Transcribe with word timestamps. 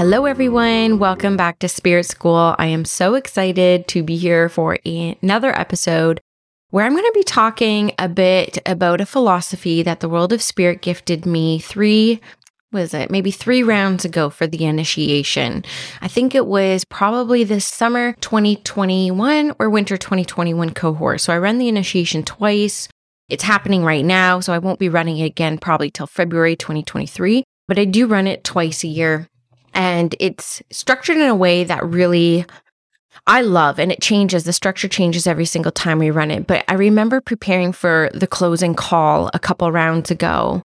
Hello, 0.00 0.24
everyone. 0.24 0.98
Welcome 0.98 1.36
back 1.36 1.58
to 1.58 1.68
Spirit 1.68 2.06
School. 2.06 2.54
I 2.58 2.68
am 2.68 2.86
so 2.86 3.16
excited 3.16 3.86
to 3.88 4.02
be 4.02 4.16
here 4.16 4.48
for 4.48 4.78
another 4.86 5.52
episode 5.60 6.22
where 6.70 6.86
I'm 6.86 6.92
going 6.92 7.04
to 7.04 7.12
be 7.14 7.22
talking 7.22 7.92
a 7.98 8.08
bit 8.08 8.56
about 8.64 9.02
a 9.02 9.04
philosophy 9.04 9.82
that 9.82 10.00
the 10.00 10.08
world 10.08 10.32
of 10.32 10.40
spirit 10.40 10.80
gifted 10.80 11.26
me 11.26 11.58
three 11.58 12.18
was 12.72 12.94
it 12.94 13.10
maybe 13.10 13.30
three 13.30 13.62
rounds 13.62 14.06
ago 14.06 14.30
for 14.30 14.46
the 14.46 14.64
initiation. 14.64 15.66
I 16.00 16.08
think 16.08 16.34
it 16.34 16.46
was 16.46 16.86
probably 16.86 17.44
this 17.44 17.66
summer 17.66 18.14
2021 18.22 19.54
or 19.58 19.68
winter 19.68 19.98
2021 19.98 20.70
cohort. 20.72 21.20
So 21.20 21.34
I 21.34 21.36
ran 21.36 21.58
the 21.58 21.68
initiation 21.68 22.22
twice. 22.22 22.88
It's 23.28 23.44
happening 23.44 23.84
right 23.84 24.06
now. 24.06 24.40
So 24.40 24.54
I 24.54 24.60
won't 24.60 24.78
be 24.78 24.88
running 24.88 25.18
it 25.18 25.26
again 25.26 25.58
probably 25.58 25.90
till 25.90 26.06
February 26.06 26.56
2023, 26.56 27.44
but 27.68 27.78
I 27.78 27.84
do 27.84 28.06
run 28.06 28.26
it 28.26 28.44
twice 28.44 28.82
a 28.82 28.88
year 28.88 29.28
and 29.74 30.14
it's 30.18 30.62
structured 30.70 31.16
in 31.16 31.28
a 31.28 31.34
way 31.34 31.64
that 31.64 31.84
really 31.84 32.46
I 33.26 33.42
love 33.42 33.78
and 33.78 33.92
it 33.92 34.00
changes. 34.00 34.44
The 34.44 34.52
structure 34.52 34.88
changes 34.88 35.26
every 35.26 35.44
single 35.44 35.72
time 35.72 35.98
we 35.98 36.10
run 36.10 36.30
it. 36.30 36.46
But 36.46 36.64
I 36.68 36.74
remember 36.74 37.20
preparing 37.20 37.72
for 37.72 38.10
the 38.14 38.26
closing 38.26 38.74
call 38.74 39.30
a 39.34 39.38
couple 39.38 39.70
rounds 39.70 40.10
ago. 40.10 40.62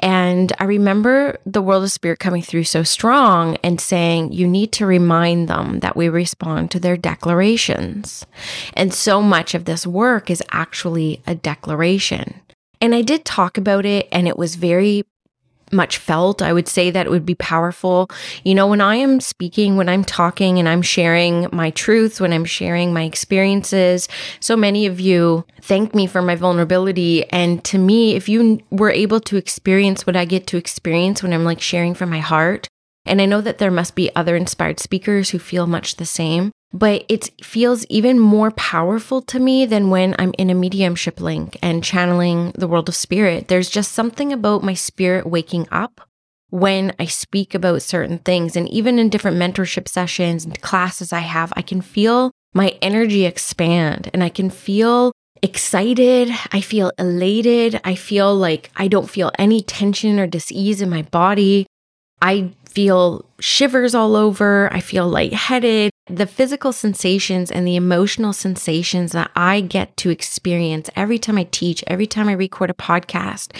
And 0.00 0.52
I 0.58 0.64
remember 0.64 1.38
the 1.46 1.62
world 1.62 1.84
of 1.84 1.90
spirit 1.90 2.18
coming 2.18 2.42
through 2.42 2.64
so 2.64 2.82
strong 2.82 3.56
and 3.62 3.80
saying, 3.80 4.32
you 4.32 4.46
need 4.46 4.72
to 4.72 4.86
remind 4.86 5.48
them 5.48 5.80
that 5.80 5.96
we 5.96 6.08
respond 6.10 6.70
to 6.70 6.80
their 6.80 6.98
declarations. 6.98 8.26
And 8.74 8.92
so 8.92 9.22
much 9.22 9.54
of 9.54 9.64
this 9.64 9.86
work 9.86 10.30
is 10.30 10.42
actually 10.52 11.22
a 11.26 11.34
declaration. 11.34 12.40
And 12.78 12.94
I 12.94 13.00
did 13.00 13.24
talk 13.24 13.56
about 13.56 13.86
it, 13.86 14.06
and 14.12 14.28
it 14.28 14.36
was 14.36 14.56
very 14.56 15.04
much 15.72 15.98
felt. 15.98 16.42
I 16.42 16.52
would 16.52 16.68
say 16.68 16.90
that 16.90 17.06
it 17.06 17.10
would 17.10 17.26
be 17.26 17.34
powerful. 17.34 18.08
You 18.44 18.54
know, 18.54 18.66
when 18.66 18.80
I 18.80 18.96
am 18.96 19.20
speaking, 19.20 19.76
when 19.76 19.88
I'm 19.88 20.04
talking 20.04 20.58
and 20.58 20.68
I'm 20.68 20.82
sharing 20.82 21.48
my 21.52 21.70
truths, 21.70 22.20
when 22.20 22.32
I'm 22.32 22.44
sharing 22.44 22.92
my 22.92 23.04
experiences, 23.04 24.08
so 24.40 24.56
many 24.56 24.86
of 24.86 25.00
you 25.00 25.44
thank 25.62 25.94
me 25.94 26.06
for 26.06 26.22
my 26.22 26.36
vulnerability. 26.36 27.24
And 27.30 27.64
to 27.64 27.78
me, 27.78 28.14
if 28.14 28.28
you 28.28 28.60
were 28.70 28.90
able 28.90 29.20
to 29.20 29.36
experience 29.36 30.06
what 30.06 30.16
I 30.16 30.24
get 30.24 30.46
to 30.48 30.56
experience 30.56 31.22
when 31.22 31.32
I'm 31.32 31.44
like 31.44 31.60
sharing 31.60 31.94
from 31.94 32.10
my 32.10 32.20
heart, 32.20 32.68
and 33.04 33.22
I 33.22 33.26
know 33.26 33.40
that 33.40 33.58
there 33.58 33.70
must 33.70 33.94
be 33.94 34.14
other 34.16 34.34
inspired 34.36 34.80
speakers 34.80 35.30
who 35.30 35.38
feel 35.38 35.66
much 35.66 35.96
the 35.96 36.04
same 36.04 36.50
but 36.72 37.04
it 37.08 37.30
feels 37.42 37.86
even 37.86 38.18
more 38.18 38.50
powerful 38.50 39.22
to 39.22 39.38
me 39.38 39.66
than 39.66 39.90
when 39.90 40.14
I'm 40.18 40.34
in 40.38 40.50
a 40.50 40.54
mediumship 40.54 41.20
link 41.20 41.58
and 41.62 41.82
channeling 41.82 42.52
the 42.56 42.68
world 42.68 42.88
of 42.88 42.96
spirit. 42.96 43.48
There's 43.48 43.70
just 43.70 43.92
something 43.92 44.32
about 44.32 44.62
my 44.62 44.74
spirit 44.74 45.26
waking 45.26 45.68
up 45.70 46.00
when 46.50 46.94
I 46.98 47.06
speak 47.06 47.54
about 47.54 47.82
certain 47.82 48.18
things. 48.18 48.56
And 48.56 48.68
even 48.68 48.98
in 48.98 49.08
different 49.08 49.36
mentorship 49.36 49.88
sessions 49.88 50.44
and 50.44 50.60
classes 50.60 51.12
I 51.12 51.20
have, 51.20 51.52
I 51.56 51.62
can 51.62 51.80
feel 51.80 52.30
my 52.52 52.76
energy 52.82 53.24
expand 53.24 54.10
and 54.12 54.22
I 54.22 54.28
can 54.28 54.50
feel 54.50 55.12
excited. 55.42 56.30
I 56.52 56.60
feel 56.60 56.92
elated. 56.98 57.80
I 57.84 57.94
feel 57.94 58.34
like 58.34 58.70
I 58.76 58.88
don't 58.88 59.10
feel 59.10 59.30
any 59.38 59.62
tension 59.62 60.18
or 60.18 60.26
disease 60.26 60.80
in 60.80 60.90
my 60.90 61.02
body. 61.02 61.66
I 62.22 62.52
feel 62.68 63.24
shivers 63.40 63.94
all 63.94 64.16
over. 64.16 64.72
I 64.72 64.80
feel 64.80 65.08
lightheaded. 65.08 65.90
The 66.08 66.26
physical 66.26 66.72
sensations 66.72 67.50
and 67.50 67.66
the 67.66 67.74
emotional 67.74 68.32
sensations 68.32 69.10
that 69.12 69.30
I 69.34 69.60
get 69.60 69.96
to 69.98 70.10
experience 70.10 70.88
every 70.94 71.18
time 71.18 71.36
I 71.36 71.48
teach, 71.50 71.82
every 71.88 72.06
time 72.06 72.28
I 72.28 72.32
record 72.32 72.70
a 72.70 72.74
podcast, 72.74 73.56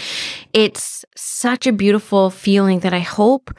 it's 0.52 1.04
such 1.16 1.66
a 1.66 1.72
beautiful 1.72 2.30
feeling 2.30 2.80
that 2.80 2.94
I 2.94 3.00
hope 3.00 3.52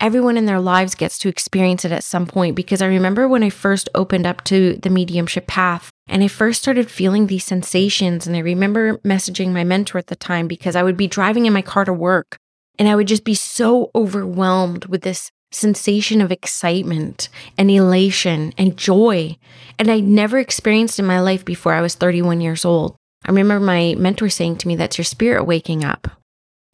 everyone 0.00 0.36
in 0.36 0.46
their 0.46 0.58
lives 0.58 0.96
gets 0.96 1.16
to 1.18 1.28
experience 1.28 1.84
it 1.84 1.92
at 1.92 2.02
some 2.02 2.26
point. 2.26 2.56
Because 2.56 2.82
I 2.82 2.86
remember 2.86 3.28
when 3.28 3.44
I 3.44 3.50
first 3.50 3.88
opened 3.94 4.26
up 4.26 4.42
to 4.44 4.74
the 4.82 4.90
mediumship 4.90 5.46
path 5.46 5.92
and 6.08 6.24
I 6.24 6.28
first 6.28 6.60
started 6.60 6.90
feeling 6.90 7.28
these 7.28 7.44
sensations. 7.44 8.26
And 8.26 8.34
I 8.34 8.40
remember 8.40 8.98
messaging 8.98 9.52
my 9.52 9.62
mentor 9.62 9.98
at 9.98 10.08
the 10.08 10.16
time 10.16 10.48
because 10.48 10.74
I 10.74 10.82
would 10.82 10.96
be 10.96 11.06
driving 11.06 11.46
in 11.46 11.52
my 11.52 11.62
car 11.62 11.84
to 11.84 11.92
work 11.92 12.36
and 12.80 12.88
I 12.88 12.96
would 12.96 13.06
just 13.06 13.22
be 13.22 13.34
so 13.34 13.92
overwhelmed 13.94 14.86
with 14.86 15.02
this 15.02 15.30
sensation 15.54 16.20
of 16.20 16.32
excitement 16.32 17.28
and 17.56 17.70
elation 17.70 18.52
and 18.58 18.76
joy. 18.76 19.36
And 19.78 19.90
I'd 19.90 20.04
never 20.04 20.38
experienced 20.38 20.98
in 20.98 21.06
my 21.06 21.20
life 21.20 21.44
before 21.44 21.74
I 21.74 21.80
was 21.80 21.94
31 21.94 22.40
years 22.40 22.64
old. 22.64 22.96
I 23.24 23.28
remember 23.28 23.60
my 23.60 23.94
mentor 23.98 24.28
saying 24.28 24.56
to 24.58 24.68
me, 24.68 24.76
That's 24.76 24.98
your 24.98 25.04
spirit 25.04 25.44
waking 25.44 25.84
up. 25.84 26.08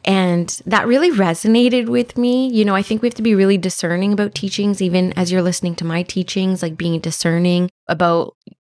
And 0.05 0.49
that 0.65 0.87
really 0.87 1.11
resonated 1.11 1.89
with 1.89 2.17
me. 2.17 2.49
You 2.49 2.65
know, 2.65 2.75
I 2.75 2.83
think 2.83 3.03
we 3.03 3.09
have 3.09 3.17
to 3.17 3.23
be 3.23 3.35
really 3.35 3.59
discerning 3.59 4.13
about 4.13 4.35
teachings, 4.35 4.81
even 4.81 5.13
as 5.15 5.31
you're 5.31 5.43
listening 5.43 5.75
to 5.77 5.85
my 5.85 6.03
teachings, 6.03 6.63
like 6.63 6.77
being 6.77 6.99
discerning 7.01 7.69
about 7.89 8.35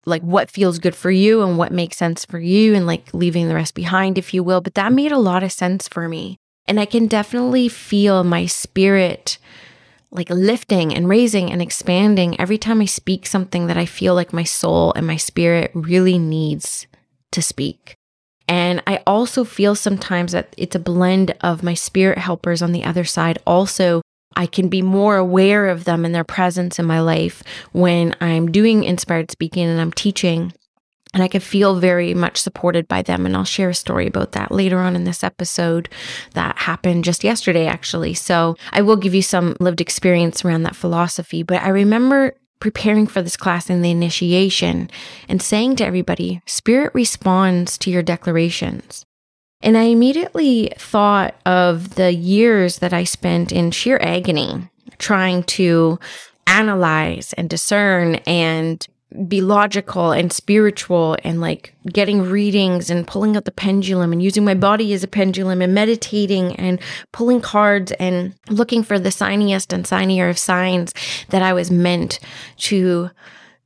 like 0.05 0.21
what 0.23 0.49
feels 0.49 0.79
good 0.79 0.95
for 0.95 1.11
you 1.11 1.43
and 1.43 1.57
what 1.57 1.71
makes 1.71 1.97
sense 1.97 2.25
for 2.25 2.39
you 2.39 2.73
and 2.73 2.87
like 2.87 3.13
leaving 3.13 3.47
the 3.47 3.55
rest 3.55 3.75
behind, 3.75 4.17
if 4.17 4.33
you 4.33 4.43
will. 4.43 4.61
But 4.61 4.73
that 4.75 4.93
made 4.93 5.11
a 5.11 5.19
lot 5.19 5.43
of 5.43 5.51
sense 5.51 5.87
for 5.87 6.07
me. 6.07 6.37
And 6.67 6.79
I 6.79 6.85
can 6.85 7.07
definitely 7.07 7.67
feel 7.67 8.23
my 8.23 8.45
spirit 8.45 9.37
like 10.11 10.29
lifting 10.29 10.93
and 10.93 11.07
raising 11.07 11.51
and 11.51 11.61
expanding 11.61 12.39
every 12.39 12.57
time 12.57 12.81
I 12.81 12.85
speak 12.85 13.25
something 13.25 13.67
that 13.67 13.77
I 13.77 13.85
feel 13.85 14.15
like 14.15 14.33
my 14.33 14.43
soul 14.43 14.93
and 14.95 15.05
my 15.05 15.17
spirit 15.17 15.71
really 15.73 16.17
needs 16.17 16.87
to 17.31 17.41
speak. 17.41 17.95
And 18.47 18.81
I 18.87 19.03
also 19.05 19.43
feel 19.43 19.75
sometimes 19.75 20.31
that 20.31 20.55
it's 20.57 20.75
a 20.75 20.79
blend 20.79 21.35
of 21.41 21.61
my 21.61 21.75
spirit 21.75 22.17
helpers 22.17 22.63
on 22.63 22.71
the 22.71 22.83
other 22.83 23.03
side. 23.03 23.37
Also, 23.45 24.01
I 24.35 24.47
can 24.47 24.69
be 24.69 24.81
more 24.81 25.17
aware 25.17 25.67
of 25.67 25.83
them 25.83 26.03
and 26.03 26.15
their 26.15 26.23
presence 26.23 26.79
in 26.79 26.85
my 26.85 26.99
life 26.99 27.43
when 27.71 28.15
I'm 28.19 28.51
doing 28.51 28.83
inspired 28.83 29.29
speaking 29.29 29.67
and 29.67 29.79
I'm 29.79 29.91
teaching 29.91 30.53
and 31.13 31.23
I 31.23 31.27
could 31.27 31.41
feel 31.41 31.79
very 31.79 32.13
much 32.13 32.37
supported 32.37 32.87
by 32.87 33.01
them. 33.01 33.25
And 33.25 33.35
I'll 33.35 33.43
share 33.43 33.69
a 33.69 33.75
story 33.75 34.05
about 34.05 34.33
that 34.33 34.51
later 34.51 34.79
on 34.79 34.95
in 34.95 35.05
this 35.05 35.23
episode 35.23 35.89
that 36.33 36.57
happened 36.59 37.03
just 37.03 37.23
yesterday, 37.23 37.65
actually. 37.65 38.13
So 38.13 38.55
I 38.71 38.81
will 38.81 38.95
give 38.95 39.15
you 39.15 39.23
some 39.23 39.55
lived 39.59 39.81
experience 39.81 40.45
around 40.45 40.63
that 40.63 40.75
philosophy. 40.75 41.41
But 41.41 41.63
I 41.63 41.69
remember 41.69 42.35
preparing 42.59 43.07
for 43.07 43.21
this 43.21 43.37
class 43.37 43.69
in 43.69 43.81
the 43.81 43.89
initiation 43.89 44.89
and 45.27 45.41
saying 45.41 45.77
to 45.77 45.85
everybody, 45.85 46.41
Spirit 46.45 46.93
responds 46.93 47.77
to 47.79 47.89
your 47.89 48.03
declarations. 48.03 49.05
And 49.61 49.77
I 49.77 49.83
immediately 49.83 50.71
thought 50.77 51.35
of 51.45 51.95
the 51.95 52.13
years 52.13 52.79
that 52.79 52.93
I 52.93 53.03
spent 53.03 53.51
in 53.51 53.71
sheer 53.71 53.97
agony 54.01 54.69
trying 54.99 55.43
to 55.43 55.99
analyze 56.47 57.33
and 57.33 57.49
discern 57.49 58.15
and 58.25 58.85
be 59.27 59.41
logical 59.41 60.11
and 60.11 60.31
spiritual 60.31 61.17
and 61.23 61.41
like 61.41 61.73
getting 61.91 62.21
readings 62.21 62.91
and 62.91 63.07
pulling 63.07 63.35
out 63.35 63.45
the 63.45 63.51
pendulum 63.51 64.11
and 64.11 64.21
using 64.21 64.45
my 64.45 64.53
body 64.53 64.93
as 64.93 65.03
a 65.03 65.07
pendulum 65.07 65.61
and 65.61 65.73
meditating 65.73 66.55
and 66.57 66.79
pulling 67.11 67.41
cards 67.41 67.91
and 67.93 68.35
looking 68.49 68.83
for 68.83 68.99
the 68.99 69.09
signiest 69.09 69.73
and 69.73 69.85
signier 69.85 70.29
of 70.29 70.37
signs 70.37 70.93
that 71.29 71.41
I 71.41 71.53
was 71.53 71.71
meant 71.71 72.19
to 72.57 73.09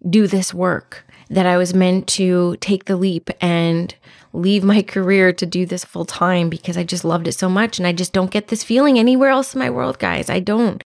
do 0.09 0.27
this 0.27 0.53
work, 0.53 1.05
that 1.29 1.45
I 1.45 1.57
was 1.57 1.73
meant 1.73 2.07
to 2.09 2.55
take 2.61 2.85
the 2.85 2.95
leap 2.95 3.29
and 3.41 3.93
leave 4.31 4.63
my 4.63 4.81
career 4.87 5.33
to 5.33 5.45
do 5.45 5.65
this 5.65 5.83
full 5.83 6.05
time 6.05 6.49
because 6.49 6.77
I 6.77 6.85
just 6.85 7.03
loved 7.03 7.27
it 7.27 7.33
so 7.33 7.49
much. 7.49 7.79
And 7.79 7.87
I 7.87 7.91
just 7.91 8.13
don't 8.13 8.31
get 8.31 8.47
this 8.47 8.63
feeling 8.63 8.97
anywhere 8.97 9.29
else 9.29 9.53
in 9.53 9.59
my 9.59 9.69
world, 9.69 9.99
guys. 9.99 10.29
I 10.29 10.39
don't. 10.39 10.81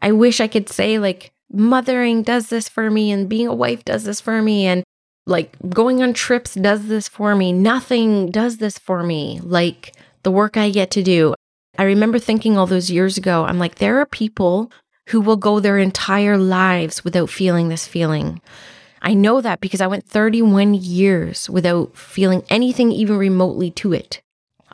I 0.00 0.12
wish 0.12 0.40
I 0.40 0.46
could 0.46 0.68
say, 0.68 0.98
like, 0.98 1.32
mothering 1.50 2.22
does 2.22 2.48
this 2.48 2.68
for 2.68 2.90
me 2.90 3.10
and 3.10 3.28
being 3.28 3.46
a 3.46 3.54
wife 3.54 3.84
does 3.84 4.04
this 4.04 4.20
for 4.20 4.42
me 4.42 4.66
and 4.66 4.84
like 5.26 5.54
going 5.68 6.02
on 6.02 6.14
trips 6.14 6.54
does 6.54 6.86
this 6.86 7.08
for 7.08 7.34
me. 7.34 7.52
Nothing 7.52 8.30
does 8.30 8.58
this 8.58 8.78
for 8.78 9.02
me 9.02 9.40
like 9.42 9.94
the 10.22 10.30
work 10.30 10.56
I 10.56 10.70
get 10.70 10.90
to 10.92 11.02
do. 11.02 11.34
I 11.76 11.84
remember 11.84 12.18
thinking 12.18 12.56
all 12.56 12.66
those 12.66 12.90
years 12.90 13.16
ago, 13.16 13.44
I'm 13.44 13.58
like, 13.58 13.76
there 13.76 13.98
are 14.00 14.06
people 14.06 14.72
who 15.08 15.20
will 15.20 15.36
go 15.36 15.60
their 15.60 15.78
entire 15.78 16.36
lives 16.36 17.04
without 17.04 17.30
feeling 17.30 17.68
this 17.68 17.86
feeling. 17.86 18.40
I 19.00 19.14
know 19.14 19.40
that 19.40 19.60
because 19.60 19.80
I 19.80 19.86
went 19.86 20.04
31 20.04 20.74
years 20.74 21.48
without 21.48 21.96
feeling 21.96 22.42
anything 22.50 22.90
even 22.90 23.16
remotely 23.16 23.70
to 23.72 23.92
it. 23.92 24.20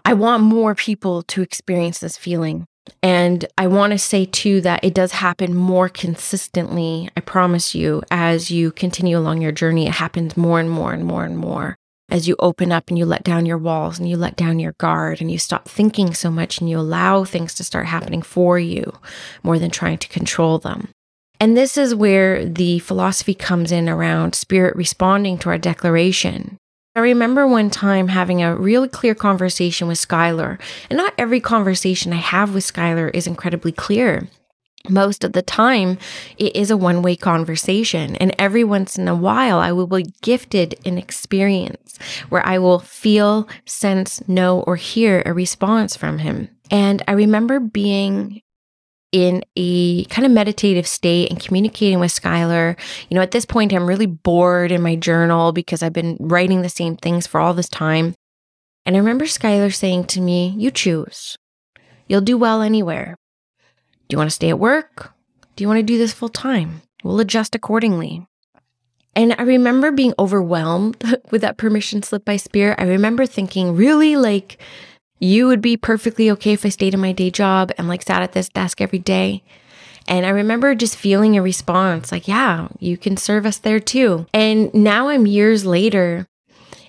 I 0.05 0.15
want 0.15 0.43
more 0.43 0.75
people 0.75 1.23
to 1.25 1.43
experience 1.43 1.99
this 1.99 2.17
feeling. 2.17 2.67
And 3.03 3.47
I 3.57 3.67
want 3.67 3.93
to 3.93 3.99
say 3.99 4.25
too 4.27 4.61
that 4.63 4.85
it 4.85 4.95
does 4.95 5.13
happen 5.13 5.55
more 5.55 5.89
consistently, 5.89 7.09
I 7.17 7.21
promise 7.21 7.75
you, 7.75 8.03
as 8.11 8.51
you 8.51 8.73
continue 8.73 9.19
along 9.19 9.41
your 9.41 9.53
journey. 9.53 9.87
It 9.87 9.95
happens 9.95 10.37
more 10.37 10.61
and 10.61 10.71
more 10.71 10.93
and 10.93 11.05
more 11.05 11.25
and 11.25 11.37
more 11.37 11.77
as 12.11 12.29
you 12.29 12.37
open 12.39 12.71
up 12.71 12.89
and 12.89 12.99
you 12.99 13.07
let 13.07 13.25
down 13.25 13.47
your 13.47 13.59
walls 13.59 13.99
and 13.99 14.09
you 14.09 14.17
let 14.17 14.37
down 14.37 14.59
your 14.59 14.73
guard 14.73 15.21
and 15.21 15.31
you 15.31 15.39
stop 15.39 15.69
thinking 15.69 16.13
so 16.13 16.31
much 16.31 16.59
and 16.61 16.69
you 16.69 16.79
allow 16.79 17.25
things 17.25 17.55
to 17.55 17.65
start 17.65 17.87
happening 17.87 18.23
for 18.23 18.59
you 18.59 18.93
more 19.43 19.59
than 19.59 19.71
trying 19.71 19.99
to 19.99 20.09
control 20.09 20.59
them. 20.59 20.89
And 21.41 21.57
this 21.57 21.77
is 21.77 21.95
where 21.95 22.45
the 22.45 22.79
philosophy 22.81 23.35
comes 23.35 23.73
in 23.73 23.89
around 23.89 24.35
spirit 24.35 24.77
responding 24.77 25.39
to 25.39 25.49
our 25.49 25.59
declaration. 25.59 26.59
I 26.97 27.01
remember 27.01 27.47
one 27.49 27.71
time 27.71 28.07
having 28.07 28.41
a 28.41 28.55
really 28.55 28.87
clear 28.87 29.17
conversation 29.17 29.89
with 29.89 29.99
Skylar, 29.99 30.61
and 30.89 30.97
not 30.97 31.13
every 31.19 31.41
conversation 31.41 32.13
I 32.13 32.19
have 32.19 32.55
with 32.55 32.65
Skylar 32.65 33.11
is 33.13 33.27
incredibly 33.27 33.73
clear. 33.73 34.29
Most 34.89 35.25
of 35.25 35.33
the 35.33 35.43
time, 35.43 35.99
it 36.37 36.55
is 36.55 36.71
a 36.71 36.77
one 36.77 37.03
way 37.03 37.17
conversation. 37.17 38.15
And 38.17 38.33
every 38.39 38.63
once 38.63 38.97
in 38.97 39.09
a 39.09 39.15
while, 39.17 39.59
I 39.59 39.73
will 39.73 39.89
be 39.89 40.05
gifted 40.23 40.77
an 40.85 40.99
experience 40.99 41.99
where 42.29 42.47
I 42.47 42.59
will 42.59 42.79
feel, 42.79 43.49
sense, 43.65 44.27
know, 44.29 44.61
or 44.61 44.77
hear 44.77 45.23
a 45.27 45.33
response 45.33 45.97
from 45.97 46.19
him. 46.19 46.49
And 46.71 47.03
I 47.09 47.13
remember 47.13 47.59
being 47.59 48.43
in 49.15 49.45
a 49.55 50.05
kind 50.07 50.27
of 50.27 50.33
meditative 50.33 50.89
state 50.89 51.31
and 51.31 51.39
communicating 51.39 52.01
with 52.01 52.11
Skylar. 52.11 52.77
You 53.09 53.15
know, 53.15 53.23
at 53.23 53.31
this 53.31 53.45
point, 53.45 53.73
I'm 53.73 53.87
really 53.87 54.07
bored 54.07 54.73
in 54.73 54.83
my 54.83 54.97
journal 54.97 55.53
because 55.53 55.85
I've 55.85 55.93
been 55.93 56.17
writing 56.19 56.63
the 56.63 56.69
same 56.69 56.97
things 56.97 57.25
for 57.25 57.41
all 57.41 57.55
this 57.55 57.69
time. 57.69 58.17
And 58.85 58.97
I 58.97 58.99
remember 58.99 59.27
Skylar 59.27 59.73
saying 59.73 60.07
to 60.07 60.21
me, 60.21 60.53
You 60.59 60.73
choose. 60.73 61.39
You'll 62.09 62.23
do 62.23 62.37
well 62.37 62.61
anywhere. 62.61 63.15
Do 64.09 64.15
you 64.15 64.19
want 64.19 64.31
to 64.31 64.35
stay 64.35 64.49
at 64.49 64.59
work? 64.59 65.13
Do 65.55 65.63
you 65.63 65.69
want 65.69 65.79
to 65.79 65.85
do 65.85 65.97
this 65.97 66.13
full 66.13 66.29
time? 66.29 66.83
We'll 67.05 67.21
adjust 67.21 67.55
accordingly. 67.55 68.27
And 69.15 69.37
I 69.39 69.45
remember 69.45 69.93
being 69.93 70.15
overwhelmed 70.19 70.97
with 71.31 71.43
that 71.43 71.57
permission 71.57 72.03
slip 72.03 72.25
by 72.25 72.37
spirit. 72.37 72.81
I 72.81 72.85
remember 72.85 73.27
thinking, 73.27 73.77
really, 73.77 74.17
like, 74.17 74.59
you 75.25 75.47
would 75.47 75.61
be 75.61 75.77
perfectly 75.77 76.31
okay 76.33 76.53
if 76.53 76.67
I 76.67 76.69
stayed 76.69 76.95
in 76.95 77.01
my 77.01 77.13
day 77.13 77.31
job 77.31 77.73
and 77.79 77.89
like 77.89 78.03
sat 78.03 78.23
at 78.23 78.33
this 78.33 78.49
desk 78.49 78.81
every 78.81 78.99
day. 78.99 79.43
And 80.07 80.27
I 80.27 80.31
remember 80.31 80.75
just 80.75 80.97
feeling 80.97 81.37
a 81.37 81.43
response 81.43 82.13
like, 82.13 82.29
yeah, 82.29 82.69
you 82.79 82.99
can 82.99 83.17
serve 83.17 83.47
us 83.47 83.57
there 83.57 83.81
too. 83.81 84.27
And 84.35 84.73
now 84.75 85.09
I'm 85.09 85.27
years 85.27 85.65
later 85.65 86.27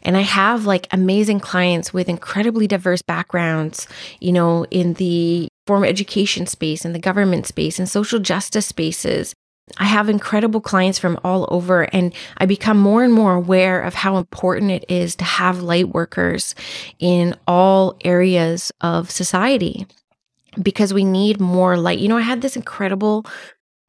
and 0.04 0.18
I 0.18 0.22
have 0.22 0.66
like 0.66 0.88
amazing 0.92 1.40
clients 1.40 1.94
with 1.94 2.10
incredibly 2.10 2.68
diverse 2.68 3.02
backgrounds, 3.02 3.88
you 4.20 4.34
know, 4.34 4.66
in 4.70 4.94
the 4.94 5.48
formal 5.66 5.90
education 5.90 6.46
space, 6.46 6.86
in 6.86 6.94
the 6.94 7.00
government 7.00 7.48
space, 7.48 7.80
in 7.80 7.88
social 7.88 8.20
justice 8.20 8.68
spaces. 8.68 9.34
I 9.78 9.86
have 9.86 10.10
incredible 10.10 10.62
clients 10.62 11.00
from 11.00 11.20
all 11.24 11.48
over, 11.50 11.84
and 11.94 12.14
I 12.38 12.46
become 12.46 12.78
more 12.78 13.04
and 13.04 13.12
more 13.12 13.34
aware 13.34 13.82
of 13.82 13.96
how 13.96 14.18
important 14.18 14.72
it 14.72 14.86
is 14.88 15.16
to 15.18 15.24
have 15.24 15.64
light 15.64 15.90
workers 15.90 16.54
in 17.00 17.36
all 17.48 17.98
areas 18.06 18.72
of 18.82 19.10
society 19.10 19.88
because 20.62 20.94
we 20.94 21.04
need 21.04 21.42
more 21.42 21.78
light. 21.78 22.00
You 22.00 22.08
know, 22.08 22.18
I 22.18 22.22
had 22.22 22.42
this 22.42 22.56
incredible. 22.56 23.26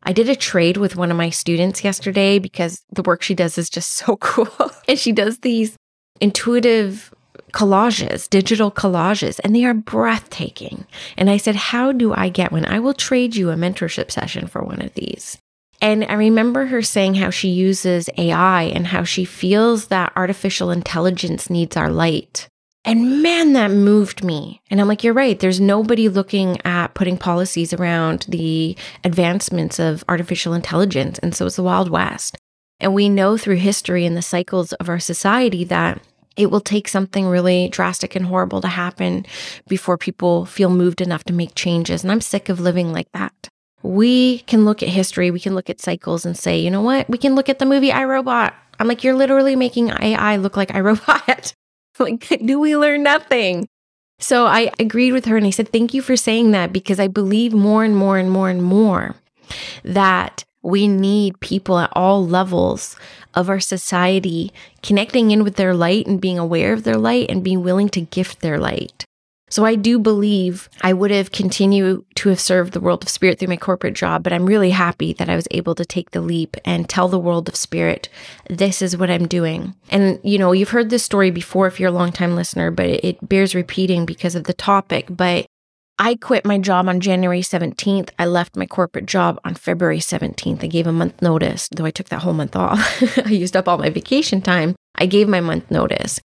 I 0.03 0.13
did 0.13 0.29
a 0.29 0.37
trade 0.37 0.79
with 0.79 0.97
one 0.97 1.11
of 1.11 1.17
my 1.17 1.31
students 1.31 1.85
yesterday 1.85 2.39
because 2.39 2.83
the 2.93 3.03
work 3.03 3.23
she 3.23 3.35
does 3.35 3.59
is 3.59 3.69
just 3.69 3.93
so 3.93 4.17
cool. 4.17 4.71
and 4.89 4.99
she 4.99 5.13
does 5.13 5.39
these 5.39 5.77
intuitive 6.21 7.13
collages, 7.53 8.29
digital 8.29 8.71
collages, 8.71 9.41
and 9.45 9.55
they 9.55 9.65
are 9.65 9.75
breathtaking. 9.75 10.87
And 11.17 11.29
I 11.29 11.37
said, 11.37 11.55
How 11.55 11.93
do 11.93 12.15
I 12.15 12.29
get 12.29 12.51
one? 12.51 12.65
I 12.65 12.81
will 12.81 12.95
trade 12.95 13.37
you 13.37 13.51
a 13.51 13.57
mentorship 13.57 14.11
session 14.11 14.47
for 14.47 14.63
one 14.63 14.81
of 14.81 14.95
these. 14.95 15.39
And 15.87 16.05
I 16.09 16.15
remember 16.15 16.67
her 16.67 16.83
saying 16.83 17.15
how 17.15 17.31
she 17.31 17.47
uses 17.47 18.11
AI 18.19 18.65
and 18.65 18.89
how 18.89 19.05
she 19.05 19.25
feels 19.25 19.87
that 19.87 20.13
artificial 20.17 20.73
intelligence 20.73 21.49
needs 21.49 21.77
our 21.77 21.93
light. 21.93 22.49
And 22.85 23.23
man, 23.23 23.53
that 23.53 23.71
moved 23.71 24.25
me. 24.25 24.61
And 24.69 24.81
I'm 24.81 24.89
like, 24.89 25.05
you're 25.05 25.15
right. 25.15 25.39
There's 25.39 25.61
nobody 25.61 26.09
looking 26.09 26.59
at 26.65 26.95
putting 26.95 27.17
policies 27.17 27.73
around 27.73 28.27
the 28.29 28.77
advancements 29.05 29.79
of 29.79 30.03
artificial 30.09 30.55
intelligence. 30.55 31.21
And 31.21 31.37
so 31.37 31.47
it's 31.47 31.55
the 31.55 31.63
Wild 31.63 31.89
West. 31.89 32.37
And 32.81 32.93
we 32.93 33.09
know 33.09 33.37
through 33.37 33.59
history 33.59 34.05
and 34.05 34.17
the 34.17 34.23
cycles 34.23 34.73
of 34.73 34.89
our 34.89 34.99
society 34.99 35.63
that 35.63 36.03
it 36.37 36.51
will 36.51 36.61
take 36.61 36.89
something 36.89 37.27
really 37.27 37.69
drastic 37.69 38.17
and 38.17 38.27
horrible 38.27 38.61
to 38.61 38.69
happen 38.69 39.25
before 39.69 39.97
people 39.97 40.47
feel 40.47 40.69
moved 40.69 41.01
enough 41.01 41.23
to 41.27 41.33
make 41.33 41.55
changes. 41.55 42.03
And 42.03 42.11
I'm 42.11 42.21
sick 42.21 42.49
of 42.49 42.59
living 42.59 42.93
like 42.93 43.13
that 43.13 43.51
we 43.87 44.41
can 44.41 44.65
look 44.65 44.83
at 44.83 44.89
history, 44.89 45.31
we 45.31 45.41
can 45.41 45.55
look 45.55 45.71
at 45.71 45.81
cycles 45.81 46.27
and 46.27 46.37
say, 46.37 46.59
you 46.59 46.71
know 46.71 46.83
what? 46.83 47.09
We 47.09 47.19
can 47.19 47.35
look 47.35 47.49
at 47.49 47.59
the 47.59 47.67
movie 47.67 47.93
I 47.93 48.05
Robot. 48.05 48.55
I'm 48.79 48.89
like, 48.89 49.05
you're 49.05 49.15
literally 49.15 49.57
making 49.57 49.91
AI 49.91 50.37
look 50.37 50.57
like 50.57 50.75
I 50.75 50.81
Robot. 50.81 51.55
like, 51.99 52.29
do 52.45 52.59
we 52.59 52.77
learn 52.77 53.03
nothing? 53.03 53.69
So 54.19 54.47
I 54.47 54.73
agreed 54.79 55.13
with 55.13 55.27
her 55.27 55.37
and 55.37 55.47
I 55.47 55.51
said, 55.51 55.71
thank 55.71 55.95
you 55.95 56.03
for 56.03 56.17
saying 56.17 56.51
that 56.51 56.73
because 56.73 56.99
I 56.99 57.07
believe 57.07 57.53
more 57.53 57.85
and 57.85 57.97
more 57.97 58.19
and 58.19 58.31
more 58.31 58.51
and 58.51 58.63
more 58.63 59.15
that 59.85 60.45
we 60.63 60.89
need 60.89 61.39
people 61.41 61.79
at 61.79 61.93
all 61.93 62.27
levels 62.27 62.97
of 63.35 63.49
our 63.49 63.61
society 63.61 64.53
connecting 64.83 65.31
in 65.31 65.45
with 65.45 65.57
their 65.57 65.75
light 65.75 66.07
and 66.07 66.21
being 66.21 66.39
aware 66.39 66.73
of 66.73 66.83
their 66.83 66.97
light 66.97 67.31
and 67.31 67.45
being 67.45 67.63
willing 67.63 67.89
to 67.91 68.01
gift 68.01 68.41
their 68.41 68.59
light. 68.59 69.06
So 69.57 69.65
I 69.65 69.75
do 69.75 69.99
believe 69.99 70.69
I 70.83 70.93
would 70.93 71.11
have 71.11 71.33
continued 71.33 72.05
to 72.17 72.29
have 72.29 72.39
served 72.39 72.75
the 72.75 72.81
world 72.81 73.03
of 73.03 73.09
spirit 73.09 73.39
through 73.39 73.49
my 73.49 73.57
corporate 73.57 73.95
job, 73.95 74.23
but 74.23 74.35
I'm 74.35 74.45
really 74.45 74.69
happy 74.69 75.15
that 75.15 75.31
I 75.31 75.35
was 75.35 75.49
able 75.51 75.75
to 75.77 75.85
take 75.87 76.11
the 76.11 76.21
leap 76.21 76.59
and 76.67 76.87
tell 76.87 77.09
the 77.09 77.19
world 77.19 77.49
of 77.49 77.57
spirit, 77.57 78.11
this 78.51 78.83
is 78.83 78.99
what 78.99 79.09
I'm 79.09 79.27
doing. 79.27 79.75
And, 79.89 80.21
you 80.23 80.39
know, 80.39 80.53
you've 80.53 80.69
heard 80.69 80.91
this 80.91 81.07
story 81.07 81.31
before 81.31 81.67
if 81.67 81.81
you're 81.81 81.89
a 81.89 81.93
longtime 81.93 82.37
listener, 82.37 82.71
but 82.71 82.85
it 82.85 83.27
bears 83.27 83.55
repeating 83.55 84.05
because 84.05 84.35
of 84.35 84.45
the 84.45 84.53
topic. 84.53 85.07
But 85.09 85.47
I 85.99 86.17
quit 86.17 86.45
my 86.45 86.59
job 86.59 86.87
on 86.87 87.01
January 87.01 87.41
17th. 87.41 88.11
I 88.19 88.27
left 88.27 88.57
my 88.57 88.67
corporate 88.67 89.07
job 89.07 89.41
on 89.43 89.55
February 89.55 90.01
17th. 90.01 90.65
I 90.65 90.67
gave 90.67 90.87
a 90.87 90.93
month 90.93 91.23
notice, 91.23 91.67
though 91.75 91.87
I 91.87 91.91
took 91.93 92.11
that 92.11 92.21
whole 92.21 92.35
month 92.35 92.57
off. 92.57 93.03
I 93.25 93.31
used 93.31 93.57
up 93.57 93.69
all 93.69 93.79
my 93.79 93.89
vacation 93.89 94.43
time. 94.43 94.77
I 94.97 95.07
gave 95.07 95.31
my 95.31 95.41
month 95.41 95.71
notice. 95.71 96.21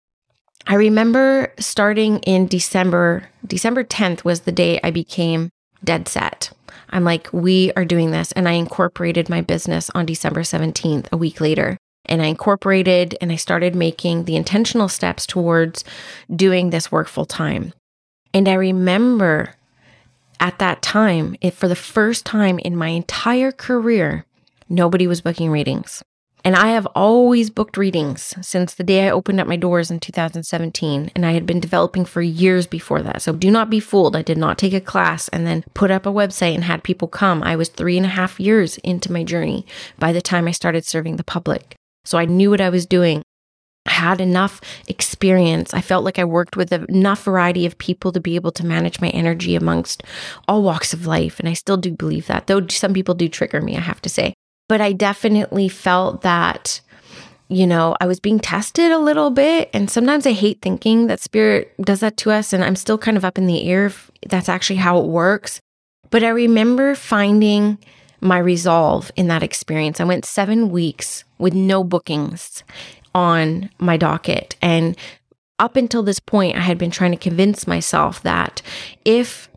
I 0.66 0.74
remember 0.74 1.52
starting 1.58 2.18
in 2.20 2.46
December, 2.46 3.28
December 3.46 3.84
10th 3.84 4.24
was 4.24 4.40
the 4.40 4.52
day 4.52 4.78
I 4.82 4.90
became 4.90 5.50
dead 5.84 6.08
set. 6.08 6.52
I'm 6.90 7.04
like, 7.04 7.28
we 7.32 7.72
are 7.72 7.84
doing 7.84 8.10
this. 8.10 8.32
And 8.32 8.48
I 8.48 8.52
incorporated 8.52 9.28
my 9.28 9.40
business 9.40 9.90
on 9.90 10.06
December 10.06 10.42
17th, 10.42 11.10
a 11.10 11.16
week 11.16 11.40
later. 11.40 11.78
And 12.04 12.22
I 12.22 12.26
incorporated 12.26 13.16
and 13.20 13.32
I 13.32 13.36
started 13.36 13.74
making 13.74 14.24
the 14.24 14.36
intentional 14.36 14.88
steps 14.88 15.26
towards 15.26 15.84
doing 16.34 16.70
this 16.70 16.92
work 16.92 17.08
full 17.08 17.26
time. 17.26 17.72
And 18.34 18.48
I 18.48 18.54
remember 18.54 19.54
at 20.40 20.58
that 20.58 20.82
time, 20.82 21.36
for 21.52 21.68
the 21.68 21.76
first 21.76 22.26
time 22.26 22.58
in 22.58 22.76
my 22.76 22.88
entire 22.88 23.52
career, 23.52 24.26
nobody 24.68 25.06
was 25.06 25.20
booking 25.20 25.50
readings. 25.50 26.02
And 26.44 26.56
I 26.56 26.68
have 26.68 26.86
always 26.94 27.50
booked 27.50 27.76
readings 27.76 28.34
since 28.40 28.74
the 28.74 28.82
day 28.82 29.06
I 29.06 29.12
opened 29.12 29.40
up 29.40 29.46
my 29.46 29.56
doors 29.56 29.90
in 29.90 30.00
2017. 30.00 31.12
And 31.14 31.24
I 31.24 31.32
had 31.32 31.46
been 31.46 31.60
developing 31.60 32.04
for 32.04 32.20
years 32.20 32.66
before 32.66 33.00
that. 33.02 33.22
So 33.22 33.32
do 33.32 33.50
not 33.50 33.70
be 33.70 33.78
fooled. 33.78 34.16
I 34.16 34.22
did 34.22 34.38
not 34.38 34.58
take 34.58 34.72
a 34.72 34.80
class 34.80 35.28
and 35.28 35.46
then 35.46 35.64
put 35.74 35.92
up 35.92 36.04
a 36.04 36.12
website 36.12 36.54
and 36.54 36.64
had 36.64 36.82
people 36.82 37.06
come. 37.06 37.42
I 37.42 37.54
was 37.54 37.68
three 37.68 37.96
and 37.96 38.06
a 38.06 38.10
half 38.10 38.40
years 38.40 38.78
into 38.78 39.12
my 39.12 39.22
journey 39.22 39.64
by 39.98 40.12
the 40.12 40.22
time 40.22 40.48
I 40.48 40.52
started 40.52 40.84
serving 40.84 41.16
the 41.16 41.24
public. 41.24 41.76
So 42.04 42.18
I 42.18 42.24
knew 42.24 42.50
what 42.50 42.60
I 42.60 42.70
was 42.70 42.86
doing. 42.86 43.22
I 43.86 43.92
had 43.92 44.20
enough 44.20 44.60
experience. 44.88 45.74
I 45.74 45.80
felt 45.80 46.04
like 46.04 46.18
I 46.18 46.24
worked 46.24 46.56
with 46.56 46.72
enough 46.72 47.24
variety 47.24 47.66
of 47.66 47.78
people 47.78 48.12
to 48.12 48.20
be 48.20 48.34
able 48.36 48.52
to 48.52 48.66
manage 48.66 49.00
my 49.00 49.08
energy 49.10 49.54
amongst 49.54 50.02
all 50.48 50.62
walks 50.62 50.92
of 50.92 51.06
life. 51.06 51.38
And 51.38 51.48
I 51.48 51.52
still 51.52 51.76
do 51.76 51.92
believe 51.92 52.26
that, 52.26 52.46
though 52.46 52.66
some 52.68 52.94
people 52.94 53.14
do 53.14 53.28
trigger 53.28 53.60
me, 53.60 53.76
I 53.76 53.80
have 53.80 54.02
to 54.02 54.08
say. 54.08 54.34
But 54.72 54.80
I 54.80 54.94
definitely 54.94 55.68
felt 55.68 56.22
that, 56.22 56.80
you 57.48 57.66
know, 57.66 57.94
I 58.00 58.06
was 58.06 58.20
being 58.20 58.40
tested 58.40 58.90
a 58.90 58.98
little 58.98 59.28
bit. 59.28 59.68
And 59.74 59.90
sometimes 59.90 60.26
I 60.26 60.32
hate 60.32 60.62
thinking 60.62 61.08
that 61.08 61.20
spirit 61.20 61.74
does 61.82 62.00
that 62.00 62.16
to 62.16 62.30
us. 62.30 62.54
And 62.54 62.64
I'm 62.64 62.76
still 62.76 62.96
kind 62.96 63.18
of 63.18 63.22
up 63.22 63.36
in 63.36 63.46
the 63.46 63.68
air 63.68 63.84
if 63.84 64.10
that's 64.26 64.48
actually 64.48 64.76
how 64.76 64.98
it 64.98 65.08
works. 65.08 65.60
But 66.08 66.24
I 66.24 66.30
remember 66.30 66.94
finding 66.94 67.76
my 68.22 68.38
resolve 68.38 69.12
in 69.14 69.28
that 69.28 69.42
experience. 69.42 70.00
I 70.00 70.04
went 70.04 70.24
seven 70.24 70.70
weeks 70.70 71.24
with 71.36 71.52
no 71.52 71.84
bookings 71.84 72.64
on 73.14 73.68
my 73.78 73.98
docket. 73.98 74.56
And 74.62 74.96
up 75.58 75.76
until 75.76 76.02
this 76.02 76.18
point, 76.18 76.56
I 76.56 76.60
had 76.60 76.78
been 76.78 76.90
trying 76.90 77.10
to 77.12 77.18
convince 77.18 77.66
myself 77.66 78.22
that 78.22 78.62
if 79.04 79.50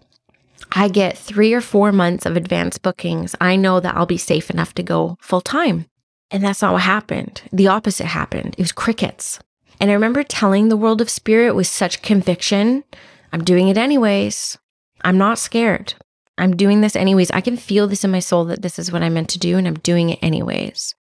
I 0.78 0.90
get 0.90 1.18
three 1.18 1.54
or 1.54 1.62
four 1.62 1.94
months 1.94 2.26
of 2.26 2.36
advance 2.36 2.78
bookings, 2.78 3.34
I 3.40 3.56
know 3.56 3.80
that 3.80 3.96
I'll 3.96 4.06
be 4.06 4.18
safe 4.18 4.50
enough 4.50 4.76
to 4.76 4.84
go 4.84 5.18
full 5.22 5.40
time. 5.40 5.86
And 6.30 6.44
that's 6.44 6.62
not 6.62 6.74
what 6.74 6.82
happened. 6.82 7.44
The 7.54 7.70
opposite 7.70 8.08
happened. 8.08 8.56
It 8.58 8.62
was 8.62 8.74
crickets. 8.74 9.40
And 9.80 9.90
I 9.90 9.94
remember 9.94 10.22
telling 10.22 10.68
the 10.68 10.76
world 10.76 11.00
of 11.00 11.10
spirit 11.10 11.56
with 11.56 11.68
such 11.68 12.02
conviction. 12.02 12.84
I'm 13.32 13.44
doing 13.44 13.70
it 13.70 13.78
anyways. 13.78 14.58
I'm 15.02 15.18
not 15.18 15.40
scared. 15.40 15.94
I'm 16.38 16.58
doing 16.58 16.82
this 16.82 16.98
anyways. 16.98 17.32
I 17.32 17.40
can 17.40 17.56
feel 17.56 17.88
this 17.88 18.04
in 18.04 18.12
my 18.12 18.20
soul 18.20 18.44
that 18.46 18.62
this 18.62 18.78
is 18.78 18.92
what 18.92 19.04
I 19.04 19.08
meant 19.08 19.30
to 19.30 19.40
do, 19.40 19.58
and 19.58 19.68
I'm 19.68 19.76
doing 19.76 20.10
it 20.10 20.20
anyways. 20.22 20.94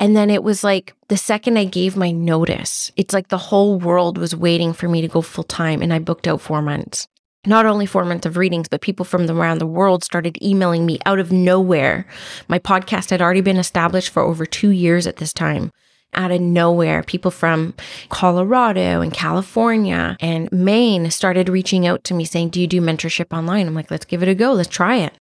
And 0.00 0.16
then 0.16 0.30
it 0.30 0.42
was 0.42 0.64
like 0.64 0.94
the 1.08 1.16
second 1.16 1.58
I 1.58 1.64
gave 1.64 1.96
my 1.96 2.10
notice, 2.10 2.90
it's 2.96 3.14
like 3.14 3.28
the 3.28 3.38
whole 3.38 3.78
world 3.78 4.18
was 4.18 4.34
waiting 4.34 4.72
for 4.72 4.88
me 4.88 5.00
to 5.02 5.08
go 5.08 5.20
full 5.20 5.44
time, 5.44 5.80
and 5.80 5.92
I 5.92 6.00
booked 6.00 6.26
out 6.26 6.40
four 6.40 6.62
months. 6.62 7.06
Not 7.46 7.66
only 7.66 7.86
four 7.86 8.04
months 8.04 8.26
of 8.26 8.36
readings, 8.36 8.68
but 8.68 8.82
people 8.82 9.04
from 9.04 9.28
around 9.30 9.58
the 9.58 9.66
world 9.66 10.04
started 10.04 10.42
emailing 10.42 10.84
me 10.84 10.98
out 11.06 11.18
of 11.18 11.32
nowhere. 11.32 12.06
My 12.48 12.58
podcast 12.58 13.10
had 13.10 13.22
already 13.22 13.40
been 13.40 13.56
established 13.56 14.10
for 14.10 14.22
over 14.22 14.44
two 14.44 14.70
years 14.70 15.06
at 15.06 15.16
this 15.16 15.32
time 15.32 15.72
out 16.14 16.30
of 16.30 16.40
nowhere, 16.40 17.02
people 17.02 17.30
from 17.30 17.74
Colorado 18.08 19.00
and 19.00 19.12
California 19.12 20.16
and 20.20 20.50
Maine 20.50 21.10
started 21.10 21.48
reaching 21.48 21.86
out 21.86 22.04
to 22.04 22.14
me 22.14 22.24
saying, 22.24 22.50
Do 22.50 22.60
you 22.60 22.66
do 22.66 22.80
mentorship 22.80 23.36
online? 23.36 23.66
I'm 23.66 23.74
like, 23.74 23.90
Let's 23.90 24.04
give 24.04 24.22
it 24.22 24.28
a 24.28 24.34
go. 24.34 24.52
Let's 24.52 24.68
try 24.68 24.96
it. 24.96 25.14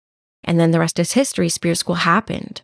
And 0.44 0.60
then 0.60 0.72
the 0.72 0.80
rest 0.80 1.00
is 1.00 1.14
history. 1.14 1.50
Spirit 1.50 1.78
school 1.78 1.96
happened. 1.96 2.62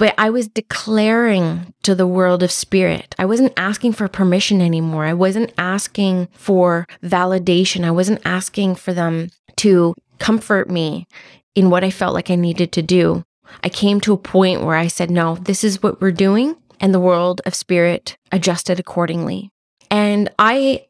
But 0.00 0.14
I 0.16 0.30
was 0.30 0.48
declaring 0.48 1.74
to 1.82 1.94
the 1.94 2.06
world 2.06 2.42
of 2.42 2.50
spirit. 2.50 3.14
I 3.18 3.26
wasn't 3.26 3.52
asking 3.58 3.92
for 3.92 4.08
permission 4.08 4.62
anymore. 4.62 5.04
I 5.04 5.12
wasn't 5.12 5.52
asking 5.58 6.28
for 6.32 6.86
validation. 7.04 7.84
I 7.84 7.90
wasn't 7.90 8.22
asking 8.24 8.76
for 8.76 8.94
them 8.94 9.28
to 9.56 9.94
comfort 10.18 10.70
me 10.70 11.06
in 11.54 11.68
what 11.68 11.84
I 11.84 11.90
felt 11.90 12.14
like 12.14 12.30
I 12.30 12.34
needed 12.36 12.72
to 12.72 12.82
do. 12.82 13.24
I 13.62 13.68
came 13.68 14.00
to 14.00 14.14
a 14.14 14.16
point 14.16 14.62
where 14.62 14.74
I 14.74 14.86
said, 14.86 15.10
No, 15.10 15.34
this 15.34 15.62
is 15.62 15.82
what 15.82 16.00
we're 16.00 16.12
doing 16.12 16.56
and 16.80 16.94
the 16.94 16.98
world 16.98 17.42
of 17.44 17.54
spirit 17.54 18.16
adjusted 18.32 18.80
accordingly. 18.80 19.50
And 19.90 20.30
I 20.38 20.86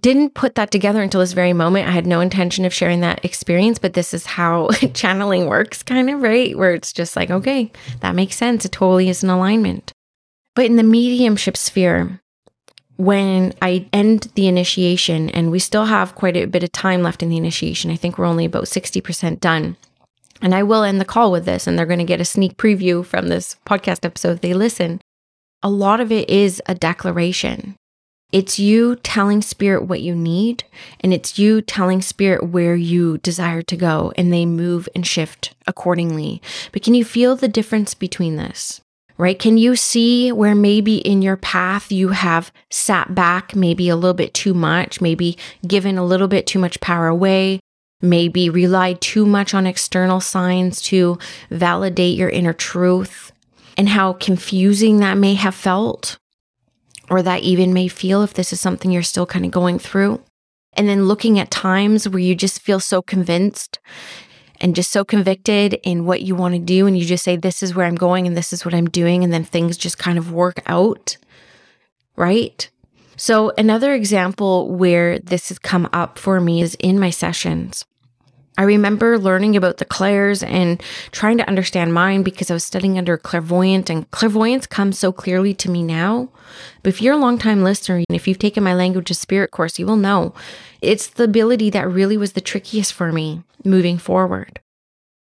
didn't 0.00 0.34
put 0.34 0.54
that 0.54 0.70
together 0.70 1.02
until 1.02 1.20
this 1.20 1.32
very 1.34 1.52
moment. 1.52 1.88
I 1.88 1.92
had 1.92 2.06
no 2.06 2.20
intention 2.20 2.64
of 2.64 2.72
sharing 2.72 3.00
that 3.00 3.24
experience, 3.24 3.78
but 3.78 3.94
this 3.94 4.14
is 4.14 4.26
how 4.26 4.68
channeling 4.94 5.46
works, 5.46 5.82
kind 5.82 6.08
of, 6.10 6.22
right? 6.22 6.56
Where 6.56 6.72
it's 6.72 6.92
just 6.92 7.16
like, 7.16 7.30
okay, 7.30 7.70
that 8.00 8.14
makes 8.14 8.36
sense. 8.36 8.64
It 8.64 8.72
totally 8.72 9.08
is 9.08 9.22
an 9.22 9.30
alignment. 9.30 9.92
But 10.54 10.66
in 10.66 10.76
the 10.76 10.82
mediumship 10.82 11.56
sphere, 11.56 12.20
when 12.96 13.52
I 13.60 13.88
end 13.92 14.28
the 14.36 14.46
initiation, 14.46 15.28
and 15.30 15.50
we 15.50 15.58
still 15.58 15.86
have 15.86 16.14
quite 16.14 16.36
a 16.36 16.46
bit 16.46 16.62
of 16.62 16.72
time 16.72 17.02
left 17.02 17.22
in 17.22 17.28
the 17.28 17.36
initiation, 17.36 17.90
I 17.90 17.96
think 17.96 18.16
we're 18.16 18.24
only 18.24 18.44
about 18.44 18.64
60% 18.64 19.40
done. 19.40 19.76
And 20.40 20.54
I 20.54 20.62
will 20.62 20.82
end 20.82 21.00
the 21.00 21.04
call 21.04 21.32
with 21.32 21.44
this, 21.44 21.66
and 21.66 21.78
they're 21.78 21.86
going 21.86 21.98
to 21.98 22.04
get 22.04 22.20
a 22.20 22.24
sneak 22.24 22.56
preview 22.56 23.04
from 23.04 23.28
this 23.28 23.56
podcast 23.66 24.04
episode 24.04 24.32
if 24.32 24.40
they 24.40 24.54
listen. 24.54 25.00
A 25.62 25.70
lot 25.70 26.00
of 26.00 26.12
it 26.12 26.28
is 26.30 26.62
a 26.66 26.74
declaration. 26.74 27.76
It's 28.34 28.58
you 28.58 28.96
telling 28.96 29.42
spirit 29.42 29.84
what 29.84 30.00
you 30.00 30.12
need, 30.12 30.64
and 30.98 31.14
it's 31.14 31.38
you 31.38 31.62
telling 31.62 32.02
spirit 32.02 32.48
where 32.48 32.74
you 32.74 33.18
desire 33.18 33.62
to 33.62 33.76
go, 33.76 34.12
and 34.16 34.32
they 34.32 34.44
move 34.44 34.88
and 34.92 35.06
shift 35.06 35.54
accordingly. 35.68 36.42
But 36.72 36.82
can 36.82 36.94
you 36.94 37.04
feel 37.04 37.36
the 37.36 37.46
difference 37.46 37.94
between 37.94 38.34
this? 38.34 38.80
Right? 39.16 39.38
Can 39.38 39.56
you 39.56 39.76
see 39.76 40.32
where 40.32 40.56
maybe 40.56 40.96
in 40.96 41.22
your 41.22 41.36
path 41.36 41.92
you 41.92 42.08
have 42.08 42.50
sat 42.72 43.14
back 43.14 43.54
maybe 43.54 43.88
a 43.88 43.94
little 43.94 44.14
bit 44.14 44.34
too 44.34 44.52
much, 44.52 45.00
maybe 45.00 45.38
given 45.64 45.96
a 45.96 46.04
little 46.04 46.26
bit 46.26 46.44
too 46.44 46.58
much 46.58 46.80
power 46.80 47.06
away, 47.06 47.60
maybe 48.02 48.50
relied 48.50 49.00
too 49.00 49.26
much 49.26 49.54
on 49.54 49.64
external 49.64 50.18
signs 50.18 50.82
to 50.82 51.20
validate 51.50 52.18
your 52.18 52.30
inner 52.30 52.52
truth 52.52 53.30
and 53.76 53.90
how 53.90 54.12
confusing 54.14 54.98
that 54.98 55.18
may 55.18 55.34
have 55.34 55.54
felt 55.54 56.18
or 57.10 57.22
that 57.22 57.42
even 57.42 57.74
may 57.74 57.88
feel 57.88 58.22
if 58.22 58.34
this 58.34 58.52
is 58.52 58.60
something 58.60 58.90
you're 58.90 59.02
still 59.02 59.26
kind 59.26 59.44
of 59.44 59.50
going 59.50 59.78
through. 59.78 60.22
And 60.72 60.88
then 60.88 61.06
looking 61.06 61.38
at 61.38 61.50
times 61.50 62.08
where 62.08 62.18
you 62.18 62.34
just 62.34 62.60
feel 62.60 62.80
so 62.80 63.00
convinced 63.00 63.78
and 64.60 64.74
just 64.74 64.90
so 64.90 65.04
convicted 65.04 65.74
in 65.82 66.04
what 66.04 66.22
you 66.22 66.34
want 66.34 66.54
to 66.54 66.60
do. 66.60 66.86
And 66.86 66.98
you 66.98 67.04
just 67.04 67.24
say, 67.24 67.36
This 67.36 67.62
is 67.62 67.74
where 67.74 67.86
I'm 67.86 67.94
going 67.94 68.26
and 68.26 68.36
this 68.36 68.52
is 68.52 68.64
what 68.64 68.74
I'm 68.74 68.88
doing. 68.88 69.22
And 69.22 69.32
then 69.32 69.44
things 69.44 69.76
just 69.76 69.98
kind 69.98 70.18
of 70.18 70.32
work 70.32 70.60
out. 70.66 71.16
Right. 72.16 72.68
So, 73.16 73.52
another 73.56 73.94
example 73.94 74.68
where 74.74 75.18
this 75.20 75.48
has 75.48 75.58
come 75.58 75.88
up 75.92 76.18
for 76.18 76.40
me 76.40 76.62
is 76.62 76.74
in 76.76 76.98
my 76.98 77.10
sessions. 77.10 77.84
I 78.56 78.62
remember 78.62 79.18
learning 79.18 79.56
about 79.56 79.78
the 79.78 79.84
clairs 79.84 80.42
and 80.42 80.80
trying 81.10 81.38
to 81.38 81.48
understand 81.48 81.92
mine 81.92 82.22
because 82.22 82.50
I 82.50 82.54
was 82.54 82.64
studying 82.64 82.98
under 82.98 83.16
clairvoyant, 83.16 83.90
and 83.90 84.08
clairvoyance 84.12 84.66
comes 84.66 84.98
so 84.98 85.10
clearly 85.12 85.54
to 85.54 85.70
me 85.70 85.82
now. 85.82 86.28
But 86.82 86.90
if 86.90 87.02
you're 87.02 87.14
a 87.14 87.18
long-time 87.18 87.64
listener 87.64 87.96
and 87.96 88.06
if 88.10 88.28
you've 88.28 88.38
taken 88.38 88.62
my 88.62 88.74
language 88.74 89.10
of 89.10 89.16
spirit 89.16 89.50
course, 89.50 89.78
you 89.78 89.86
will 89.86 89.96
know 89.96 90.34
it's 90.80 91.08
the 91.08 91.24
ability 91.24 91.70
that 91.70 91.88
really 91.88 92.16
was 92.16 92.34
the 92.34 92.40
trickiest 92.40 92.92
for 92.92 93.10
me 93.10 93.42
moving 93.64 93.98
forward. 93.98 94.60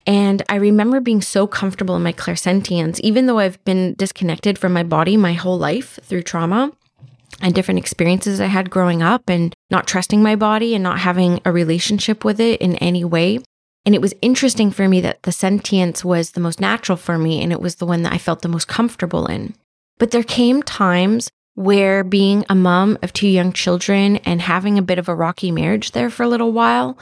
And 0.04 0.42
I 0.48 0.56
remember 0.56 0.98
being 1.00 1.22
so 1.22 1.46
comfortable 1.46 1.94
in 1.94 2.02
my 2.02 2.12
clairsentience, 2.12 2.98
even 3.00 3.26
though 3.26 3.38
I've 3.38 3.62
been 3.64 3.94
disconnected 3.94 4.58
from 4.58 4.72
my 4.72 4.82
body 4.82 5.16
my 5.16 5.34
whole 5.34 5.58
life 5.58 6.00
through 6.02 6.22
trauma 6.22 6.72
and 7.40 7.54
different 7.54 7.78
experiences 7.78 8.40
I 8.40 8.46
had 8.46 8.70
growing 8.70 9.02
up 9.02 9.28
and 9.28 9.54
not 9.70 9.86
trusting 9.86 10.22
my 10.22 10.36
body 10.36 10.74
and 10.74 10.82
not 10.82 10.98
having 10.98 11.40
a 11.44 11.52
relationship 11.52 12.24
with 12.24 12.40
it 12.40 12.60
in 12.60 12.76
any 12.76 13.04
way. 13.04 13.38
And 13.84 13.94
it 13.94 14.00
was 14.00 14.14
interesting 14.22 14.70
for 14.70 14.88
me 14.88 15.00
that 15.00 15.22
the 15.24 15.32
sentience 15.32 16.04
was 16.04 16.32
the 16.32 16.40
most 16.40 16.60
natural 16.60 16.96
for 16.96 17.18
me 17.18 17.42
and 17.42 17.52
it 17.52 17.60
was 17.60 17.76
the 17.76 17.86
one 17.86 18.02
that 18.02 18.12
I 18.12 18.18
felt 18.18 18.42
the 18.42 18.48
most 18.48 18.68
comfortable 18.68 19.26
in. 19.26 19.54
But 19.98 20.10
there 20.10 20.22
came 20.22 20.62
times 20.62 21.30
where 21.54 22.02
being 22.02 22.44
a 22.48 22.54
mom 22.54 22.98
of 23.02 23.12
two 23.12 23.28
young 23.28 23.52
children 23.52 24.16
and 24.18 24.40
having 24.40 24.78
a 24.78 24.82
bit 24.82 24.98
of 24.98 25.08
a 25.08 25.14
rocky 25.14 25.50
marriage 25.50 25.92
there 25.92 26.10
for 26.10 26.22
a 26.22 26.28
little 26.28 26.52
while, 26.52 26.98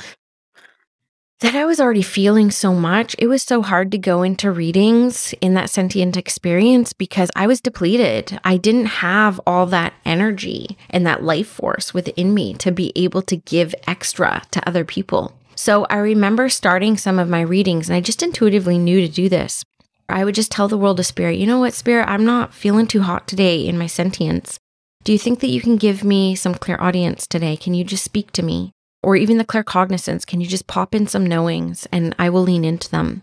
that 1.41 1.55
I 1.55 1.65
was 1.65 1.81
already 1.81 2.03
feeling 2.03 2.51
so 2.51 2.75
much. 2.75 3.17
It 3.19 3.27
was 3.27 3.43
so 3.43 3.63
hard 3.63 3.91
to 3.93 3.99
go 3.99 4.23
into 4.23 4.51
readings 4.51 5.35
in 5.41 5.55
that 5.55 5.71
sentient 5.71 6.17
experience 6.17 6.93
because 6.93 7.31
I 7.35 7.47
was 7.47 7.63
depleted. 7.63 8.39
I 8.45 8.59
didn't 8.59 8.87
have 8.87 9.41
all 9.47 9.65
that 9.67 9.95
energy 10.05 10.77
and 10.91 11.07
that 11.07 11.23
life 11.23 11.49
force 11.49 11.95
within 11.95 12.35
me 12.35 12.55
to 12.55 12.71
be 12.71 12.93
able 12.95 13.23
to 13.23 13.37
give 13.37 13.75
extra 13.87 14.43
to 14.51 14.69
other 14.69 14.85
people. 14.85 15.35
So 15.57 15.87
I 15.87 15.97
remember 15.97 16.49
starting 16.51 16.99
some 16.99 17.19
of 17.19 17.29
my 17.29 17.41
readings 17.41 17.89
and 17.89 17.97
I 17.97 18.01
just 18.01 18.23
intuitively 18.23 18.79
knew 18.79 19.01
to 19.01 19.09
do 19.13 19.29
this. 19.29 19.65
I 20.11 20.25
would 20.25 20.35
just 20.35 20.51
tell 20.51 20.69
the 20.69 20.79
world 20.79 21.01
of 21.01 21.07
spirit, 21.07 21.39
you 21.39 21.47
know 21.47 21.61
what, 21.61 21.73
spirit, 21.73 22.09
I'm 22.09 22.25
not 22.25 22.53
feeling 22.53 22.87
too 22.87 23.03
hot 23.03 23.27
today 23.27 23.67
in 23.67 23.79
my 23.79 23.87
sentience. 23.87 24.59
Do 25.05 25.13
you 25.13 25.19
think 25.19 25.41
that 25.41 25.49
you 25.49 25.63
can 25.63 25.77
give 25.77 26.05
me 26.05 26.35
some 26.35 26.55
clairaudience 26.55 27.27
today? 27.27 27.57
Can 27.57 27.73
you 27.73 27.85
just 27.85 28.05
speak 28.05 28.31
to 28.33 28.43
me? 28.43 28.73
Or 29.03 29.17
even 29.17 29.39
the 29.39 29.45
claircognizance, 29.45 30.27
can 30.27 30.41
you 30.41 30.47
just 30.47 30.67
pop 30.67 30.95
in 30.95 31.07
some 31.07 31.27
knowings 31.27 31.87
and 31.91 32.15
I 32.19 32.29
will 32.31 32.43
lean 32.43 32.65
into 32.65 32.91
them? 32.91 33.23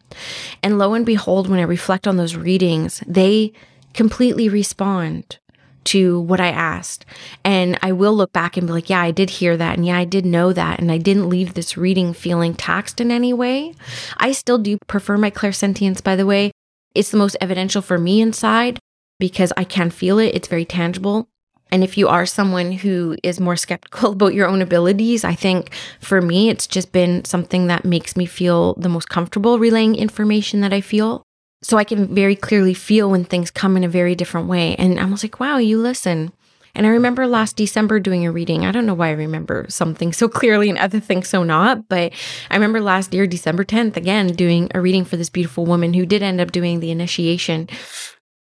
And 0.63 0.77
lo 0.77 0.93
and 0.93 1.05
behold, 1.05 1.47
when 1.47 1.59
I 1.59 1.63
reflect 1.63 2.07
on 2.07 2.17
those 2.17 2.35
readings, 2.35 3.03
they 3.05 3.53
completely 3.93 4.49
respond 4.49 5.37
to 5.85 6.19
what 6.19 6.41
I 6.41 6.49
asked. 6.49 7.05
And 7.45 7.79
I 7.81 7.93
will 7.93 8.13
look 8.13 8.33
back 8.33 8.57
and 8.57 8.67
be 8.67 8.73
like, 8.73 8.89
yeah, 8.89 9.01
I 9.01 9.11
did 9.11 9.29
hear 9.29 9.55
that. 9.55 9.77
And 9.77 9.85
yeah, 9.85 9.97
I 9.97 10.03
did 10.03 10.25
know 10.25 10.51
that. 10.51 10.79
And 10.79 10.91
I 10.91 10.97
didn't 10.97 11.29
leave 11.29 11.53
this 11.53 11.77
reading 11.77 12.13
feeling 12.13 12.53
taxed 12.55 12.99
in 12.99 13.09
any 13.09 13.31
way. 13.31 13.73
I 14.17 14.33
still 14.33 14.57
do 14.57 14.77
prefer 14.87 15.17
my 15.17 15.31
clairsentience, 15.31 16.03
by 16.03 16.15
the 16.15 16.25
way. 16.25 16.51
It's 16.93 17.11
the 17.11 17.17
most 17.17 17.37
evidential 17.39 17.81
for 17.81 17.97
me 17.97 18.19
inside 18.21 18.79
because 19.19 19.53
I 19.55 19.63
can 19.63 19.89
feel 19.89 20.19
it. 20.19 20.35
It's 20.35 20.47
very 20.47 20.65
tangible. 20.65 21.29
And 21.71 21.83
if 21.83 21.97
you 21.97 22.07
are 22.07 22.25
someone 22.25 22.71
who 22.71 23.17
is 23.23 23.39
more 23.39 23.55
skeptical 23.55 24.11
about 24.13 24.33
your 24.33 24.47
own 24.47 24.61
abilities, 24.61 25.23
I 25.23 25.35
think 25.35 25.73
for 25.99 26.21
me, 26.21 26.49
it's 26.49 26.67
just 26.67 26.91
been 26.91 27.25
something 27.25 27.67
that 27.67 27.85
makes 27.85 28.15
me 28.15 28.25
feel 28.25 28.73
the 28.75 28.89
most 28.89 29.09
comfortable 29.09 29.59
relaying 29.59 29.95
information 29.95 30.61
that 30.61 30.73
I 30.73 30.81
feel. 30.81 31.23
So 31.63 31.77
I 31.77 31.83
can 31.83 32.13
very 32.13 32.35
clearly 32.35 32.73
feel 32.73 33.09
when 33.09 33.25
things 33.25 33.49
come 33.49 33.75
in 33.75 33.83
a 33.83 33.89
very 33.89 34.15
different 34.15 34.47
way. 34.47 34.75
And 34.75 34.99
I 34.99 35.05
was 35.05 35.23
like, 35.23 35.39
wow, 35.39 35.57
you 35.57 35.79
listen. 35.79 36.31
And 36.75 36.85
I 36.85 36.89
remember 36.89 37.25
last 37.25 37.55
December 37.55 37.99
doing 37.99 38.27
a 38.27 38.31
reading. 38.31 38.63
I 38.63 38.71
don't 38.71 38.85
know 38.85 38.93
why 38.93 39.07
I 39.07 39.13
remember 39.13 39.65
something 39.67 40.13
so 40.13 40.29
clearly 40.29 40.69
and 40.69 40.77
other 40.77 40.99
things 40.99 41.27
so 41.27 41.43
not, 41.43 41.89
but 41.89 42.13
I 42.51 42.55
remember 42.55 42.79
last 42.79 43.13
year, 43.13 43.25
December 43.25 43.65
10th, 43.65 43.97
again, 43.97 44.27
doing 44.27 44.69
a 44.75 44.79
reading 44.79 45.03
for 45.03 45.17
this 45.17 45.31
beautiful 45.31 45.65
woman 45.65 45.95
who 45.95 46.05
did 46.05 46.21
end 46.21 46.39
up 46.39 46.51
doing 46.51 46.79
the 46.79 46.91
initiation. 46.91 47.67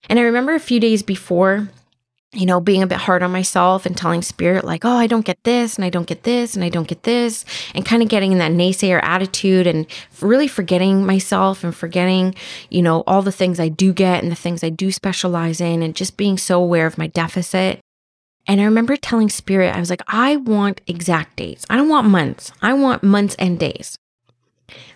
And 0.10 0.20
I 0.20 0.24
remember 0.24 0.54
a 0.54 0.60
few 0.60 0.82
days 0.82 1.02
before 1.02 1.70
you 2.34 2.46
know, 2.46 2.60
being 2.60 2.84
a 2.84 2.88
bit 2.88 2.98
hard 2.98 3.24
on 3.24 3.32
myself 3.32 3.86
and 3.86 3.96
telling 3.96 4.22
spirit, 4.22 4.66
like, 4.66 4.84
oh, 4.84 4.98
I 4.98 5.08
don't 5.08 5.26
get 5.26 5.42
this 5.44 5.78
and 5.78 5.86
I 5.86 5.90
don't 5.90 6.08
get 6.08 6.24
this 6.24 6.56
and 6.56 6.64
I 6.64 6.70
don't 6.70 6.88
get 6.88 7.04
this, 7.04 7.46
and 7.74 7.86
kind 7.86 8.04
of 8.04 8.10
getting 8.10 8.34
in 8.34 8.40
that 8.40 8.52
naysayer 8.52 9.00
attitude 9.04 9.68
and 9.68 9.88
really 10.22 10.48
forgetting 10.48 11.06
myself 11.06 11.64
and 11.64 11.74
forgetting, 11.74 12.36
you 12.70 12.82
know, 12.82 13.04
all 13.08 13.22
the 13.22 13.32
things 13.32 13.60
I 13.60 13.70
do 13.70 13.94
get 13.94 14.22
and 14.22 14.32
the 14.32 14.36
things 14.36 14.64
I 14.64 14.70
do 14.70 14.92
specialize 14.92 15.62
in 15.62 15.82
and 15.82 15.96
just 15.96 16.18
being 16.18 16.38
so 16.38 16.62
aware 16.62 16.86
of 16.86 16.98
my 16.98 17.08
deficit. 17.08 17.80
And 18.48 18.62
I 18.62 18.66
remember 18.66 18.96
telling 18.96 19.30
spirit, 19.30 19.76
I 19.76 19.80
was 19.80 19.90
like, 19.90 20.04
I 20.08 20.36
want 20.36 20.82
exact 20.88 21.38
dates. 21.38 21.66
I 21.70 21.78
don't 21.78 21.90
want 21.90 22.08
months. 22.08 22.52
I 22.62 22.74
want 22.74 23.02
months 23.02 23.36
and 23.40 23.58
days. 23.58 23.98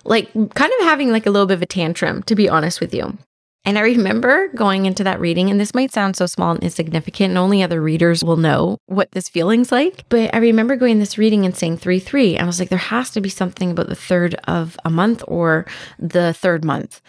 Like, 0.03 0.31
kind 0.33 0.73
of 0.79 0.85
having 0.85 1.11
like 1.11 1.25
a 1.25 1.31
little 1.31 1.47
bit 1.47 1.55
of 1.55 1.61
a 1.61 1.67
tantrum, 1.67 2.21
to 2.23 2.35
be 2.35 2.49
honest 2.49 2.79
with 2.79 2.93
you. 2.93 3.17
And 3.69 3.77
I 3.77 3.81
remember 3.81 4.47
going 4.47 4.87
into 4.87 5.03
that 5.03 5.19
reading, 5.19 5.51
and 5.51 5.59
this 5.59 5.75
might 5.75 5.93
sound 5.93 6.15
so 6.15 6.25
small 6.25 6.49
and 6.49 6.63
insignificant, 6.63 7.29
and 7.29 7.37
only 7.37 7.61
other 7.61 7.79
readers 7.79 8.23
will 8.23 8.35
know 8.35 8.79
what 8.87 9.11
this 9.11 9.29
feeling's 9.29 9.71
like. 9.71 10.09
But 10.09 10.33
I 10.33 10.39
remember 10.39 10.75
going 10.75 10.97
this 10.97 11.19
reading 11.19 11.45
and 11.45 11.55
saying 11.55 11.77
3 11.77 11.99
3. 11.99 12.39
I 12.39 12.45
was 12.45 12.59
like, 12.59 12.69
there 12.69 12.79
has 12.79 13.11
to 13.11 13.21
be 13.21 13.29
something 13.29 13.69
about 13.69 13.87
the 13.87 13.93
third 13.93 14.33
of 14.45 14.75
a 14.85 14.89
month 14.89 15.23
or 15.27 15.67
the 15.99 16.33
third 16.33 16.65
month. 16.65 16.99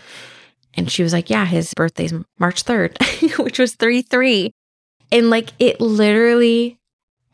And 0.75 0.91
she 0.91 1.03
was 1.03 1.15
like, 1.15 1.31
yeah, 1.31 1.47
his 1.47 1.73
birthday's 1.73 2.13
March 2.39 2.63
3rd, 2.63 3.39
which 3.43 3.59
was 3.59 3.75
3 3.77 4.03
3. 4.03 4.53
And 5.11 5.31
like 5.31 5.55
it 5.59 5.81
literally 5.81 6.79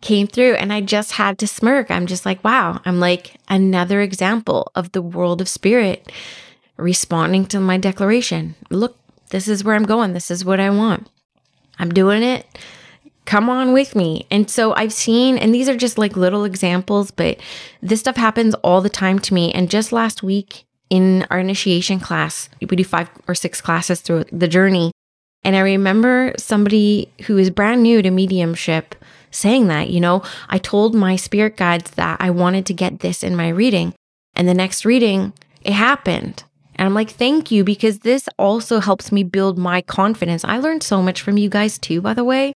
came 0.03 0.29
through 0.29 0.55
and 0.55 0.73
I 0.73 0.83
just 0.83 1.11
had 1.11 1.37
to 1.39 1.49
smirk. 1.49 1.91
I'm 1.91 2.07
just 2.07 2.25
like, 2.25 2.45
wow, 2.45 2.81
I'm 2.85 3.01
like 3.01 3.41
another 3.49 4.03
example 4.03 4.71
of 4.77 4.93
the 4.93 5.03
world 5.03 5.41
of 5.41 5.49
spirit 5.49 6.13
responding 6.77 7.45
to 7.47 7.59
my 7.59 7.77
declaration. 7.77 8.55
Look, 8.71 8.97
this 9.31 9.49
is 9.49 9.65
where 9.65 9.75
I'm 9.75 9.85
going. 9.85 10.13
This 10.13 10.31
is 10.31 10.45
what 10.45 10.61
I 10.61 10.71
want. 10.71 11.09
I'm 11.79 11.91
doing 11.91 12.23
it. 12.23 12.47
Come 13.25 13.51
on 13.51 13.73
with 13.73 13.97
me. 13.97 14.27
And 14.31 14.49
so 14.49 14.73
I've 14.75 14.93
seen, 14.93 15.37
and 15.37 15.53
these 15.53 15.69
are 15.69 15.77
just 15.77 15.99
like 15.99 16.17
little 16.17 16.45
examples, 16.45 17.11
but 17.11 17.39
this 17.83 18.01
stuff 18.01 18.17
happens 18.17 18.55
all 18.57 18.81
the 18.81 18.89
time 18.89 19.19
to 19.21 19.35
me. 19.35 19.53
And 19.53 19.69
just 19.69 19.93
last 19.93 20.23
week 20.23 20.65
in 20.91 21.27
our 21.31 21.41
initiation 21.41 21.99
class, 21.99 22.49
we 22.61 22.67
do 22.67 22.85
five 22.85 23.11
or 23.27 23.35
six 23.35 23.61
classes 23.61 24.01
through 24.01 24.25
the 24.31 24.47
journey. 24.47 24.93
And 25.43 25.57
I 25.57 25.61
remember 25.61 26.33
somebody 26.39 27.11
who 27.27 27.37
is 27.37 27.51
brand 27.51 27.83
new 27.83 28.01
to 28.03 28.11
mediumship 28.11 28.95
saying 29.31 29.67
that, 29.69 29.91
you 29.91 30.01
know, 30.01 30.23
I 30.49 30.59
told 30.59 30.95
my 30.95 31.17
spirit 31.17 31.57
guides 31.57 31.91
that 31.93 32.21
I 32.21 32.31
wanted 32.31 32.65
to 32.67 32.75
get 32.75 33.01
this 33.01 33.23
in 33.23 33.37
my 33.37 33.49
reading. 33.49 33.95
And 34.35 34.49
the 34.49 34.55
next 34.55 34.85
reading, 34.85 35.33
it 35.63 35.73
happened. 35.73 36.45
And 36.77 36.87
I'm 36.87 36.95
like, 36.95 37.11
thank 37.11 37.51
you, 37.51 37.65
because 37.65 38.01
this 38.01 38.29
also 38.39 38.81
helps 38.81 39.11
me 39.11 39.25
build 39.25 39.59
my 39.59 39.81
confidence. 39.83 40.45
I 40.45 40.59
learned 40.59 40.83
so 40.83 41.03
much 41.03 41.23
from 41.23 41.39
you 41.39 41.49
guys 41.49 41.79
too, 41.79 42.01
by 42.01 42.15
the 42.15 42.25
way. 42.25 42.53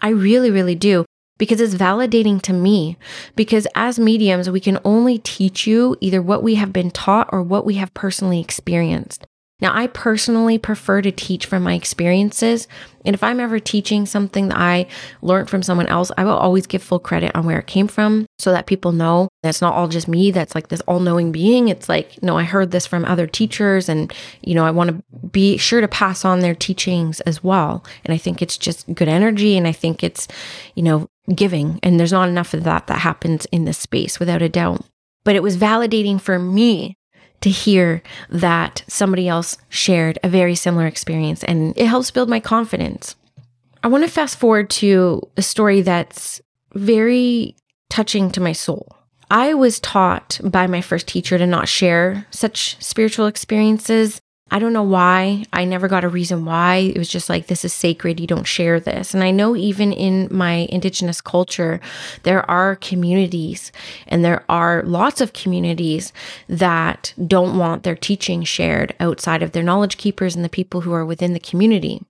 I 0.00 0.08
really, 0.08 0.50
really 0.50 0.74
do, 0.74 1.04
because 1.38 1.60
it's 1.60 1.74
validating 1.74 2.40
to 2.42 2.52
me. 2.52 2.96
Because 3.36 3.66
as 3.74 3.98
mediums, 3.98 4.48
we 4.48 4.60
can 4.60 4.78
only 4.84 5.18
teach 5.18 5.66
you 5.66 5.96
either 6.00 6.22
what 6.22 6.42
we 6.42 6.54
have 6.54 6.72
been 6.72 6.90
taught 6.90 7.28
or 7.32 7.42
what 7.42 7.66
we 7.66 7.74
have 7.74 7.92
personally 7.94 8.40
experienced. 8.40 9.26
Now, 9.64 9.74
I 9.74 9.86
personally 9.86 10.58
prefer 10.58 11.00
to 11.00 11.10
teach 11.10 11.46
from 11.46 11.62
my 11.62 11.72
experiences. 11.72 12.68
And 13.06 13.14
if 13.14 13.22
I'm 13.22 13.40
ever 13.40 13.58
teaching 13.58 14.04
something 14.04 14.48
that 14.48 14.58
I 14.58 14.86
learned 15.22 15.48
from 15.48 15.62
someone 15.62 15.86
else, 15.86 16.12
I 16.18 16.24
will 16.24 16.36
always 16.36 16.66
give 16.66 16.82
full 16.82 16.98
credit 16.98 17.34
on 17.34 17.46
where 17.46 17.60
it 17.60 17.66
came 17.66 17.88
from 17.88 18.26
so 18.38 18.52
that 18.52 18.66
people 18.66 18.92
know 18.92 19.30
that's 19.42 19.62
not 19.62 19.72
all 19.72 19.88
just 19.88 20.06
me. 20.06 20.30
That's 20.30 20.54
like 20.54 20.68
this 20.68 20.82
all 20.82 21.00
knowing 21.00 21.32
being. 21.32 21.68
It's 21.68 21.88
like, 21.88 22.22
no, 22.22 22.36
I 22.36 22.42
heard 22.42 22.72
this 22.72 22.86
from 22.86 23.06
other 23.06 23.26
teachers. 23.26 23.88
And, 23.88 24.12
you 24.42 24.54
know, 24.54 24.66
I 24.66 24.70
want 24.70 24.90
to 24.90 25.28
be 25.28 25.56
sure 25.56 25.80
to 25.80 25.88
pass 25.88 26.26
on 26.26 26.40
their 26.40 26.54
teachings 26.54 27.22
as 27.22 27.42
well. 27.42 27.82
And 28.04 28.12
I 28.12 28.18
think 28.18 28.42
it's 28.42 28.58
just 28.58 28.92
good 28.94 29.08
energy. 29.08 29.56
And 29.56 29.66
I 29.66 29.72
think 29.72 30.04
it's, 30.04 30.28
you 30.74 30.82
know, 30.82 31.08
giving. 31.34 31.80
And 31.82 31.98
there's 31.98 32.12
not 32.12 32.28
enough 32.28 32.52
of 32.52 32.64
that 32.64 32.86
that 32.88 32.98
happens 32.98 33.46
in 33.46 33.64
this 33.64 33.78
space 33.78 34.20
without 34.20 34.42
a 34.42 34.48
doubt. 34.50 34.84
But 35.24 35.36
it 35.36 35.42
was 35.42 35.56
validating 35.56 36.20
for 36.20 36.38
me 36.38 36.98
to 37.44 37.50
hear 37.50 38.02
that 38.30 38.82
somebody 38.88 39.28
else 39.28 39.58
shared 39.68 40.18
a 40.22 40.30
very 40.30 40.54
similar 40.54 40.86
experience 40.86 41.44
and 41.44 41.76
it 41.76 41.86
helps 41.86 42.10
build 42.10 42.26
my 42.26 42.40
confidence. 42.40 43.16
I 43.82 43.88
want 43.88 44.02
to 44.02 44.10
fast 44.10 44.36
forward 44.36 44.70
to 44.70 45.20
a 45.36 45.42
story 45.42 45.82
that's 45.82 46.40
very 46.72 47.54
touching 47.90 48.30
to 48.30 48.40
my 48.40 48.52
soul. 48.52 48.96
I 49.30 49.52
was 49.52 49.78
taught 49.78 50.40
by 50.42 50.66
my 50.66 50.80
first 50.80 51.06
teacher 51.06 51.36
to 51.36 51.46
not 51.46 51.68
share 51.68 52.26
such 52.30 52.82
spiritual 52.82 53.26
experiences 53.26 54.22
I 54.54 54.60
don't 54.60 54.72
know 54.72 54.84
why. 54.84 55.44
I 55.52 55.64
never 55.64 55.88
got 55.88 56.04
a 56.04 56.08
reason 56.08 56.44
why. 56.44 56.76
It 56.76 56.96
was 56.96 57.08
just 57.08 57.28
like, 57.28 57.48
this 57.48 57.64
is 57.64 57.74
sacred. 57.74 58.20
You 58.20 58.28
don't 58.28 58.46
share 58.46 58.78
this. 58.78 59.12
And 59.12 59.24
I 59.24 59.32
know 59.32 59.56
even 59.56 59.92
in 59.92 60.28
my 60.30 60.68
indigenous 60.70 61.20
culture, 61.20 61.80
there 62.22 62.48
are 62.48 62.76
communities 62.76 63.72
and 64.06 64.24
there 64.24 64.44
are 64.48 64.84
lots 64.84 65.20
of 65.20 65.32
communities 65.32 66.12
that 66.48 67.14
don't 67.26 67.58
want 67.58 67.82
their 67.82 67.96
teaching 67.96 68.44
shared 68.44 68.94
outside 69.00 69.42
of 69.42 69.50
their 69.50 69.64
knowledge 69.64 69.96
keepers 69.96 70.36
and 70.36 70.44
the 70.44 70.48
people 70.48 70.82
who 70.82 70.92
are 70.92 71.04
within 71.04 71.32
the 71.32 71.40
community. 71.40 72.00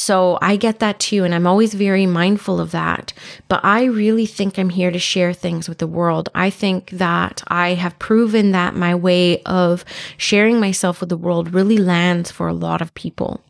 So 0.00 0.38
I 0.40 0.54
get 0.54 0.78
that 0.78 1.00
too. 1.00 1.24
And 1.24 1.34
I'm 1.34 1.46
always 1.48 1.74
very 1.74 2.06
mindful 2.06 2.60
of 2.60 2.70
that. 2.70 3.12
But 3.48 3.64
I 3.64 3.82
really 3.82 4.26
think 4.26 4.56
I'm 4.56 4.70
here 4.70 4.92
to 4.92 4.98
share 5.00 5.32
things 5.32 5.68
with 5.68 5.78
the 5.78 5.88
world. 5.88 6.28
I 6.36 6.50
think 6.50 6.90
that 6.90 7.42
I 7.48 7.70
have 7.74 7.98
proven 7.98 8.52
that 8.52 8.76
my 8.76 8.94
way 8.94 9.42
of 9.42 9.84
sharing 10.16 10.60
myself 10.60 11.00
with 11.00 11.08
the 11.08 11.16
world 11.16 11.52
really 11.52 11.78
lands 11.78 12.30
for 12.30 12.46
a 12.46 12.52
lot 12.52 12.80
of 12.80 12.94
people. 12.94 13.40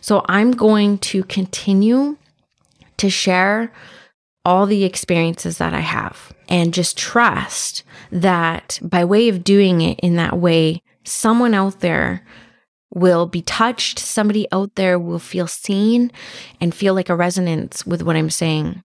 So 0.00 0.24
I'm 0.28 0.52
going 0.52 0.98
to 0.98 1.24
continue 1.24 2.16
to 2.98 3.10
share 3.10 3.72
all 4.44 4.66
the 4.66 4.84
experiences 4.84 5.58
that 5.58 5.74
I 5.74 5.80
have 5.80 6.32
and 6.48 6.72
just 6.72 6.96
trust 6.96 7.82
that 8.12 8.78
by 8.80 9.04
way 9.04 9.28
of 9.28 9.42
doing 9.42 9.80
it 9.80 9.98
in 9.98 10.14
that 10.14 10.38
way, 10.38 10.80
someone 11.02 11.54
out 11.54 11.80
there 11.80 12.24
will 12.94 13.26
be 13.26 13.42
touched. 13.42 13.98
Somebody 13.98 14.46
out 14.52 14.74
there 14.74 14.98
will 14.98 15.18
feel 15.18 15.46
seen 15.46 16.10
and 16.60 16.74
feel 16.74 16.94
like 16.94 17.08
a 17.08 17.16
resonance 17.16 17.86
with 17.86 18.02
what 18.02 18.16
I'm 18.16 18.30
saying. 18.30 18.82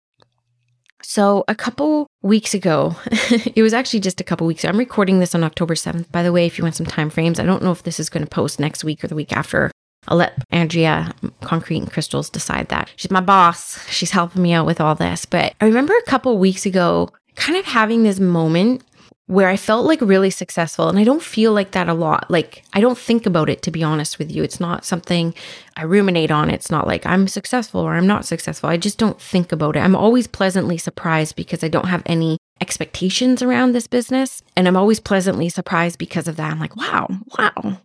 So, 1.05 1.45
a 1.49 1.55
couple 1.55 2.07
weeks 2.23 2.55
ago, 2.55 2.95
it 3.11 3.63
was 3.63 3.75
actually 3.75 4.01
just 4.01 4.21
a 4.21 4.25
couple 4.25 4.47
weeks. 4.47 4.65
I'm 4.65 4.79
recording 4.79 5.19
this 5.19 5.35
on 5.35 5.43
October 5.43 5.75
7th, 5.75 6.11
by 6.13 6.23
the 6.23 6.33
way, 6.33 6.47
if 6.47 6.59
you 6.59 6.65
want 6.65 6.77
some 6.77 6.87
time 6.87 7.11
frames. 7.11 7.41
I 7.41 7.45
don't 7.45 7.63
know 7.63 7.73
if 7.73 7.83
this 7.83 7.99
is 7.99 8.09
going 8.09 8.25
to 8.25 8.31
post 8.31 8.61
next 8.61 8.85
week 8.85 9.03
or 9.03 9.09
the 9.09 9.17
week 9.17 9.33
after. 9.33 9.71
I'll 10.09 10.17
let 10.17 10.43
Andrea 10.51 11.13
um, 11.23 11.35
Concrete 11.43 11.79
and 11.79 11.91
Crystals 11.91 12.31
decide 12.31 12.69
that. 12.69 12.91
She's 12.97 13.11
my 13.11 13.21
boss. 13.21 13.85
She's 13.89 14.11
helping 14.11 14.43
me 14.43 14.53
out 14.53 14.67
with 14.67 14.81
all 14.81 14.95
this. 14.95 15.27
But 15.27 15.55
I 15.61 15.67
remember 15.67 15.95
a 15.97 16.11
couple 16.11 16.39
weeks 16.39 16.67
ago 16.67 17.11
kind 17.35 17.59
of 17.59 17.65
having 17.65 18.03
this 18.03 18.21
moment 18.21 18.85
where 19.33 19.49
I 19.49 19.57
felt 19.57 19.87
like 19.87 20.03
really 20.03 20.29
successful. 20.29 20.91
And 20.91 20.99
I 20.99 21.05
don't 21.05 21.23
feel 21.23 21.53
like 21.53 21.71
that 21.71 21.89
a 21.89 21.95
lot. 21.95 22.31
Like, 22.31 22.65
I 22.75 22.83
don't 22.83 22.99
think 22.99 23.25
about 23.25 23.49
it, 23.49 23.63
to 23.63 23.71
be 23.71 23.83
honest 23.83 24.19
with 24.19 24.31
you. 24.31 24.43
It's 24.43 24.61
not 24.61 24.85
something 24.85 25.35
I 25.75 25.85
ruminate 25.85 26.31
on. 26.31 26.51
It's 26.51 26.71
not 26.71 26.87
like 26.87 27.07
I'm 27.07 27.27
successful 27.27 27.81
or 27.81 27.95
I'm 27.95 28.07
not 28.07 28.27
successful. 28.27 28.69
I 28.69 28.77
just 28.77 28.99
don't 28.99 29.19
think 29.19 29.51
about 29.51 29.75
it. 29.75 29.81
I'm 29.81 29.97
always 29.97 30.27
pleasantly 30.27 30.77
surprised 30.77 31.35
because 31.35 31.65
I 31.65 31.69
don't 31.69 31.89
have 31.89 32.03
any 32.05 32.37
expectations 32.61 33.41
around 33.41 33.73
this 33.73 33.87
business. 33.87 34.43
And 34.55 34.69
I'm 34.69 34.77
always 34.77 35.01
pleasantly 35.01 35.49
surprised 35.49 35.99
because 35.99 36.29
of 36.29 36.37
that. 36.37 36.53
I'm 36.53 36.61
like, 36.61 36.77
wow, 36.77 37.09
wow, 37.39 37.79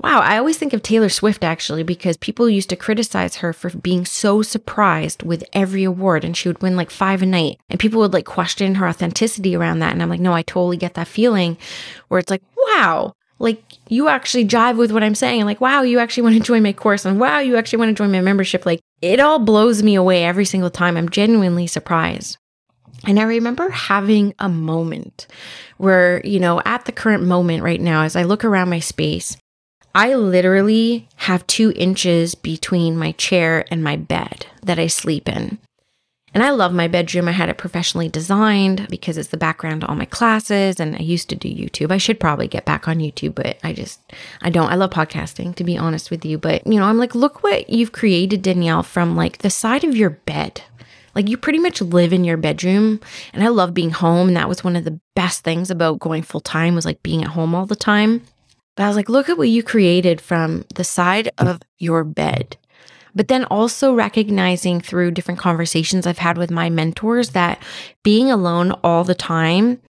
Wow, 0.00 0.20
I 0.20 0.38
always 0.38 0.56
think 0.56 0.72
of 0.72 0.82
Taylor 0.82 1.08
Swift 1.08 1.42
actually 1.42 1.82
because 1.82 2.16
people 2.16 2.48
used 2.48 2.68
to 2.68 2.76
criticize 2.76 3.36
her 3.36 3.52
for 3.52 3.68
being 3.70 4.04
so 4.04 4.42
surprised 4.42 5.24
with 5.24 5.42
every 5.52 5.82
award 5.82 6.24
and 6.24 6.36
she 6.36 6.48
would 6.48 6.62
win 6.62 6.76
like 6.76 6.90
five 6.90 7.20
a 7.20 7.26
night. 7.26 7.58
And 7.68 7.80
people 7.80 8.00
would 8.00 8.12
like 8.12 8.24
question 8.24 8.76
her 8.76 8.88
authenticity 8.88 9.56
around 9.56 9.80
that. 9.80 9.92
And 9.92 10.00
I'm 10.00 10.08
like, 10.08 10.20
no, 10.20 10.32
I 10.32 10.42
totally 10.42 10.76
get 10.76 10.94
that 10.94 11.08
feeling 11.08 11.58
where 12.06 12.20
it's 12.20 12.30
like, 12.30 12.42
wow, 12.56 13.12
like 13.40 13.60
you 13.88 14.06
actually 14.08 14.46
jive 14.46 14.76
with 14.76 14.92
what 14.92 15.02
I'm 15.02 15.16
saying. 15.16 15.40
And 15.40 15.46
like, 15.48 15.60
wow, 15.60 15.82
you 15.82 15.98
actually 15.98 16.22
want 16.22 16.36
to 16.36 16.42
join 16.42 16.62
my 16.62 16.72
course. 16.72 17.04
And 17.04 17.18
wow, 17.18 17.40
you 17.40 17.56
actually 17.56 17.80
want 17.80 17.88
to 17.88 18.00
join 18.00 18.12
my 18.12 18.20
membership. 18.20 18.64
Like 18.64 18.80
it 19.02 19.18
all 19.18 19.40
blows 19.40 19.82
me 19.82 19.96
away 19.96 20.24
every 20.24 20.44
single 20.44 20.70
time. 20.70 20.96
I'm 20.96 21.08
genuinely 21.08 21.66
surprised. 21.66 22.38
And 23.04 23.18
I 23.18 23.24
remember 23.24 23.68
having 23.70 24.34
a 24.38 24.48
moment 24.48 25.26
where, 25.76 26.24
you 26.24 26.38
know, 26.38 26.62
at 26.64 26.84
the 26.84 26.92
current 26.92 27.24
moment 27.24 27.64
right 27.64 27.80
now, 27.80 28.02
as 28.02 28.14
I 28.14 28.24
look 28.24 28.44
around 28.44 28.70
my 28.70 28.80
space, 28.80 29.36
I 29.98 30.14
literally 30.14 31.08
have 31.16 31.44
two 31.48 31.72
inches 31.74 32.36
between 32.36 32.96
my 32.96 33.10
chair 33.12 33.64
and 33.68 33.82
my 33.82 33.96
bed 33.96 34.46
that 34.62 34.78
I 34.78 34.86
sleep 34.86 35.28
in. 35.28 35.58
And 36.32 36.44
I 36.44 36.50
love 36.50 36.72
my 36.72 36.86
bedroom. 36.86 37.26
I 37.26 37.32
had 37.32 37.48
it 37.48 37.58
professionally 37.58 38.08
designed 38.08 38.86
because 38.88 39.18
it's 39.18 39.30
the 39.30 39.36
background 39.36 39.80
to 39.80 39.88
all 39.88 39.96
my 39.96 40.04
classes. 40.04 40.78
And 40.78 40.94
I 40.94 41.00
used 41.00 41.28
to 41.30 41.34
do 41.34 41.48
YouTube. 41.48 41.90
I 41.90 41.98
should 41.98 42.20
probably 42.20 42.46
get 42.46 42.64
back 42.64 42.86
on 42.86 42.98
YouTube, 42.98 43.34
but 43.34 43.58
I 43.64 43.72
just, 43.72 43.98
I 44.40 44.50
don't. 44.50 44.70
I 44.70 44.76
love 44.76 44.90
podcasting, 44.90 45.56
to 45.56 45.64
be 45.64 45.76
honest 45.76 46.12
with 46.12 46.24
you. 46.24 46.38
But, 46.38 46.64
you 46.64 46.78
know, 46.78 46.84
I'm 46.84 46.98
like, 46.98 47.16
look 47.16 47.42
what 47.42 47.68
you've 47.68 47.90
created, 47.90 48.42
Danielle, 48.42 48.84
from 48.84 49.16
like 49.16 49.38
the 49.38 49.50
side 49.50 49.82
of 49.82 49.96
your 49.96 50.10
bed. 50.10 50.62
Like 51.16 51.28
you 51.28 51.36
pretty 51.36 51.58
much 51.58 51.82
live 51.82 52.12
in 52.12 52.22
your 52.22 52.36
bedroom. 52.36 53.00
And 53.32 53.42
I 53.42 53.48
love 53.48 53.74
being 53.74 53.90
home. 53.90 54.28
And 54.28 54.36
that 54.36 54.48
was 54.48 54.62
one 54.62 54.76
of 54.76 54.84
the 54.84 55.00
best 55.16 55.42
things 55.42 55.72
about 55.72 55.98
going 55.98 56.22
full 56.22 56.40
time 56.40 56.76
was 56.76 56.86
like 56.86 57.02
being 57.02 57.24
at 57.24 57.30
home 57.30 57.52
all 57.52 57.66
the 57.66 57.74
time. 57.74 58.22
But 58.78 58.84
I 58.84 58.86
was 58.86 58.96
like, 58.96 59.08
look 59.08 59.28
at 59.28 59.36
what 59.36 59.48
you 59.48 59.64
created 59.64 60.20
from 60.20 60.64
the 60.76 60.84
side 60.84 61.32
of 61.36 61.60
your 61.78 62.04
bed. 62.04 62.56
But 63.12 63.26
then 63.26 63.44
also 63.46 63.92
recognizing 63.92 64.80
through 64.80 65.10
different 65.10 65.40
conversations 65.40 66.06
I've 66.06 66.18
had 66.18 66.38
with 66.38 66.52
my 66.52 66.70
mentors 66.70 67.30
that 67.30 67.60
being 68.04 68.30
alone 68.30 68.70
all 68.84 69.02
the 69.02 69.16
time, 69.16 69.80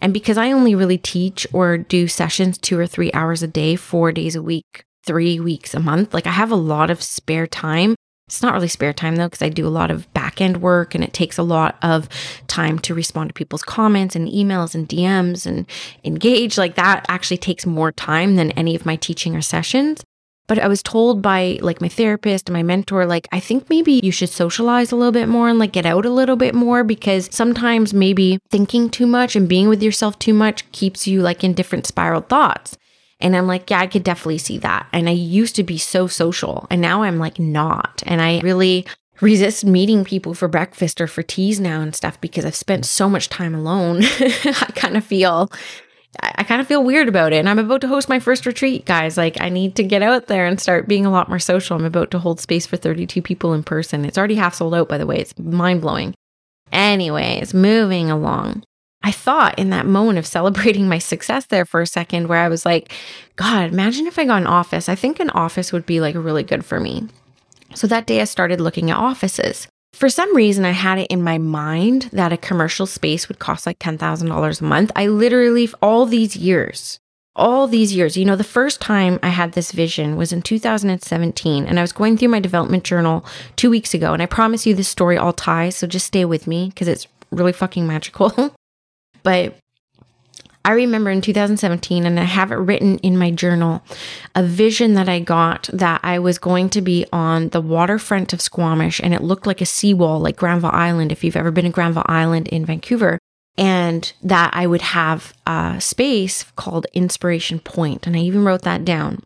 and 0.00 0.14
because 0.14 0.38
I 0.38 0.52
only 0.52 0.74
really 0.74 0.96
teach 0.96 1.46
or 1.52 1.76
do 1.76 2.08
sessions 2.08 2.56
two 2.56 2.78
or 2.78 2.86
three 2.86 3.12
hours 3.12 3.42
a 3.42 3.46
day, 3.46 3.76
four 3.76 4.10
days 4.10 4.34
a 4.34 4.42
week, 4.42 4.84
three 5.04 5.38
weeks 5.38 5.74
a 5.74 5.78
month, 5.78 6.14
like 6.14 6.26
I 6.26 6.30
have 6.30 6.50
a 6.50 6.56
lot 6.56 6.88
of 6.88 7.02
spare 7.02 7.46
time 7.46 7.94
it's 8.30 8.42
not 8.42 8.54
really 8.54 8.68
spare 8.68 8.92
time 8.92 9.16
though, 9.16 9.26
because 9.26 9.42
I 9.42 9.48
do 9.48 9.66
a 9.66 9.68
lot 9.68 9.90
of 9.90 10.12
back 10.14 10.40
end 10.40 10.62
work 10.62 10.94
and 10.94 11.02
it 11.02 11.12
takes 11.12 11.36
a 11.36 11.42
lot 11.42 11.76
of 11.82 12.08
time 12.46 12.78
to 12.78 12.94
respond 12.94 13.30
to 13.30 13.34
people's 13.34 13.64
comments 13.64 14.14
and 14.14 14.28
emails 14.28 14.72
and 14.72 14.88
DMs 14.88 15.46
and 15.46 15.66
engage. 16.04 16.56
Like 16.56 16.76
that 16.76 17.04
actually 17.08 17.38
takes 17.38 17.66
more 17.66 17.90
time 17.90 18.36
than 18.36 18.52
any 18.52 18.76
of 18.76 18.86
my 18.86 18.94
teaching 18.94 19.34
or 19.34 19.42
sessions. 19.42 20.04
But 20.46 20.60
I 20.60 20.68
was 20.68 20.80
told 20.80 21.22
by 21.22 21.58
like 21.60 21.80
my 21.80 21.88
therapist 21.88 22.48
and 22.48 22.54
my 22.54 22.62
mentor, 22.62 23.04
like, 23.04 23.26
I 23.32 23.40
think 23.40 23.68
maybe 23.68 24.00
you 24.00 24.12
should 24.12 24.30
socialize 24.30 24.92
a 24.92 24.96
little 24.96 25.12
bit 25.12 25.28
more 25.28 25.48
and 25.48 25.58
like 25.58 25.72
get 25.72 25.84
out 25.84 26.06
a 26.06 26.10
little 26.10 26.36
bit 26.36 26.54
more 26.54 26.84
because 26.84 27.28
sometimes 27.32 27.92
maybe 27.92 28.38
thinking 28.48 28.90
too 28.90 29.08
much 29.08 29.34
and 29.34 29.48
being 29.48 29.68
with 29.68 29.82
yourself 29.82 30.20
too 30.20 30.34
much 30.34 30.70
keeps 30.70 31.08
you 31.08 31.20
like 31.20 31.42
in 31.42 31.52
different 31.52 31.84
spiral 31.84 32.20
thoughts. 32.20 32.76
And 33.20 33.36
I'm 33.36 33.46
like, 33.46 33.70
yeah, 33.70 33.80
I 33.80 33.86
could 33.86 34.04
definitely 34.04 34.38
see 34.38 34.58
that. 34.58 34.86
And 34.92 35.08
I 35.08 35.12
used 35.12 35.56
to 35.56 35.62
be 35.62 35.78
so 35.78 36.06
social 36.06 36.66
and 36.70 36.80
now 36.80 37.02
I'm 37.02 37.18
like 37.18 37.38
not. 37.38 38.02
And 38.06 38.20
I 38.22 38.40
really 38.40 38.86
resist 39.20 39.64
meeting 39.64 40.04
people 40.04 40.34
for 40.34 40.48
breakfast 40.48 41.00
or 41.00 41.06
for 41.06 41.22
teas 41.22 41.60
now 41.60 41.80
and 41.80 41.94
stuff 41.94 42.20
because 42.20 42.44
I've 42.44 42.54
spent 42.54 42.86
so 42.86 43.08
much 43.08 43.28
time 43.28 43.54
alone. 43.54 44.02
I 44.02 44.72
kind 44.74 44.96
of 44.96 45.04
feel 45.04 45.50
I 46.18 46.42
kind 46.42 46.60
of 46.60 46.66
feel 46.66 46.82
weird 46.82 47.08
about 47.08 47.32
it. 47.32 47.36
And 47.36 47.48
I'm 47.48 47.58
about 47.58 47.80
to 47.82 47.88
host 47.88 48.08
my 48.08 48.18
first 48.18 48.44
retreat, 48.44 48.84
guys. 48.84 49.16
Like, 49.16 49.40
I 49.40 49.48
need 49.48 49.76
to 49.76 49.84
get 49.84 50.02
out 50.02 50.26
there 50.26 50.44
and 50.44 50.60
start 50.60 50.88
being 50.88 51.06
a 51.06 51.10
lot 51.10 51.28
more 51.28 51.38
social. 51.38 51.76
I'm 51.76 51.84
about 51.84 52.10
to 52.10 52.18
hold 52.18 52.40
space 52.40 52.66
for 52.66 52.76
32 52.76 53.22
people 53.22 53.54
in 53.54 53.62
person. 53.62 54.04
It's 54.04 54.18
already 54.18 54.34
half 54.34 54.54
sold 54.54 54.74
out, 54.74 54.88
by 54.88 54.98
the 54.98 55.06
way. 55.06 55.18
It's 55.18 55.38
mind 55.38 55.80
blowing. 55.80 56.14
Anyways, 56.72 57.54
moving 57.54 58.10
along. 58.10 58.64
I 59.02 59.12
thought 59.12 59.58
in 59.58 59.70
that 59.70 59.86
moment 59.86 60.18
of 60.18 60.26
celebrating 60.26 60.88
my 60.88 60.98
success 60.98 61.46
there 61.46 61.64
for 61.64 61.80
a 61.80 61.86
second, 61.86 62.28
where 62.28 62.40
I 62.40 62.48
was 62.48 62.66
like, 62.66 62.92
God, 63.36 63.72
imagine 63.72 64.06
if 64.06 64.18
I 64.18 64.26
got 64.26 64.42
an 64.42 64.46
office. 64.46 64.88
I 64.88 64.94
think 64.94 65.20
an 65.20 65.30
office 65.30 65.72
would 65.72 65.86
be 65.86 66.00
like 66.00 66.14
really 66.14 66.42
good 66.42 66.64
for 66.64 66.80
me. 66.80 67.08
So 67.74 67.86
that 67.86 68.06
day 68.06 68.20
I 68.20 68.24
started 68.24 68.60
looking 68.60 68.90
at 68.90 68.96
offices. 68.96 69.68
For 69.92 70.08
some 70.08 70.34
reason, 70.36 70.64
I 70.64 70.70
had 70.70 70.98
it 70.98 71.08
in 71.10 71.22
my 71.22 71.38
mind 71.38 72.10
that 72.12 72.32
a 72.32 72.36
commercial 72.36 72.86
space 72.86 73.28
would 73.28 73.38
cost 73.38 73.66
like 73.66 73.78
$10,000 73.78 74.60
a 74.60 74.64
month. 74.64 74.92
I 74.94 75.08
literally, 75.08 75.68
all 75.82 76.06
these 76.06 76.36
years, 76.36 76.98
all 77.34 77.66
these 77.66 77.94
years, 77.94 78.16
you 78.16 78.24
know, 78.24 78.36
the 78.36 78.44
first 78.44 78.80
time 78.80 79.18
I 79.22 79.28
had 79.28 79.52
this 79.52 79.72
vision 79.72 80.16
was 80.16 80.32
in 80.32 80.42
2017, 80.42 81.66
and 81.66 81.78
I 81.78 81.82
was 81.82 81.92
going 81.92 82.16
through 82.16 82.28
my 82.28 82.40
development 82.40 82.84
journal 82.84 83.24
two 83.56 83.70
weeks 83.70 83.94
ago. 83.94 84.12
And 84.12 84.22
I 84.22 84.26
promise 84.26 84.66
you, 84.66 84.74
this 84.74 84.88
story 84.88 85.16
all 85.16 85.32
ties. 85.32 85.76
So 85.76 85.86
just 85.86 86.06
stay 86.06 86.24
with 86.24 86.46
me 86.46 86.68
because 86.68 86.88
it's 86.88 87.06
really 87.30 87.52
fucking 87.52 87.86
magical. 87.86 88.54
but 89.22 89.54
I 90.64 90.72
remember 90.72 91.10
in 91.10 91.22
2017, 91.22 92.04
and 92.04 92.20
I 92.20 92.24
have 92.24 92.52
it 92.52 92.56
written 92.56 92.98
in 92.98 93.16
my 93.16 93.30
journal, 93.30 93.82
a 94.34 94.42
vision 94.42 94.92
that 94.94 95.08
I 95.08 95.18
got 95.18 95.70
that 95.72 96.00
I 96.02 96.18
was 96.18 96.38
going 96.38 96.68
to 96.70 96.82
be 96.82 97.06
on 97.12 97.48
the 97.48 97.62
waterfront 97.62 98.32
of 98.34 98.42
Squamish, 98.42 99.00
and 99.00 99.14
it 99.14 99.22
looked 99.22 99.46
like 99.46 99.62
a 99.62 99.66
seawall, 99.66 100.20
like 100.20 100.36
Granville 100.36 100.70
Island, 100.72 101.12
if 101.12 101.24
you've 101.24 101.36
ever 101.36 101.50
been 101.50 101.64
to 101.64 101.70
Granville 101.70 102.04
Island 102.06 102.48
in 102.48 102.66
Vancouver, 102.66 103.18
and 103.56 104.12
that 104.22 104.50
I 104.52 104.66
would 104.66 104.82
have 104.82 105.32
a 105.46 105.80
space 105.80 106.44
called 106.56 106.86
Inspiration 106.92 107.58
Point. 107.58 108.06
And 108.06 108.14
I 108.14 108.20
even 108.20 108.44
wrote 108.44 108.62
that 108.62 108.84
down. 108.84 109.22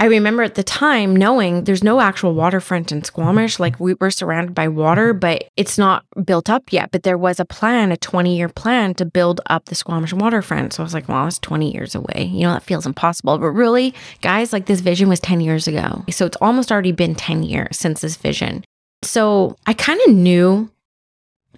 I 0.00 0.06
remember 0.06 0.42
at 0.42 0.54
the 0.54 0.62
time 0.62 1.14
knowing 1.14 1.64
there's 1.64 1.84
no 1.84 2.00
actual 2.00 2.32
waterfront 2.32 2.90
in 2.90 3.04
Squamish. 3.04 3.60
Like 3.60 3.78
we 3.78 3.92
were 4.00 4.10
surrounded 4.10 4.54
by 4.54 4.66
water, 4.66 5.12
but 5.12 5.44
it's 5.58 5.76
not 5.76 6.06
built 6.24 6.48
up 6.48 6.72
yet. 6.72 6.90
But 6.90 7.02
there 7.02 7.18
was 7.18 7.38
a 7.38 7.44
plan, 7.44 7.92
a 7.92 7.98
20 7.98 8.34
year 8.34 8.48
plan 8.48 8.94
to 8.94 9.04
build 9.04 9.42
up 9.50 9.66
the 9.66 9.74
Squamish 9.74 10.14
waterfront. 10.14 10.72
So 10.72 10.82
I 10.82 10.84
was 10.84 10.94
like, 10.94 11.06
well, 11.06 11.26
it's 11.26 11.38
20 11.40 11.70
years 11.70 11.94
away. 11.94 12.30
You 12.32 12.44
know, 12.44 12.54
that 12.54 12.62
feels 12.62 12.86
impossible. 12.86 13.36
But 13.36 13.50
really, 13.50 13.92
guys, 14.22 14.54
like 14.54 14.64
this 14.64 14.80
vision 14.80 15.10
was 15.10 15.20
10 15.20 15.42
years 15.42 15.68
ago. 15.68 16.02
So 16.08 16.24
it's 16.24 16.38
almost 16.40 16.72
already 16.72 16.92
been 16.92 17.14
10 17.14 17.42
years 17.42 17.76
since 17.78 18.00
this 18.00 18.16
vision. 18.16 18.64
So 19.02 19.58
I 19.66 19.74
kind 19.74 20.00
of 20.06 20.14
knew 20.14 20.70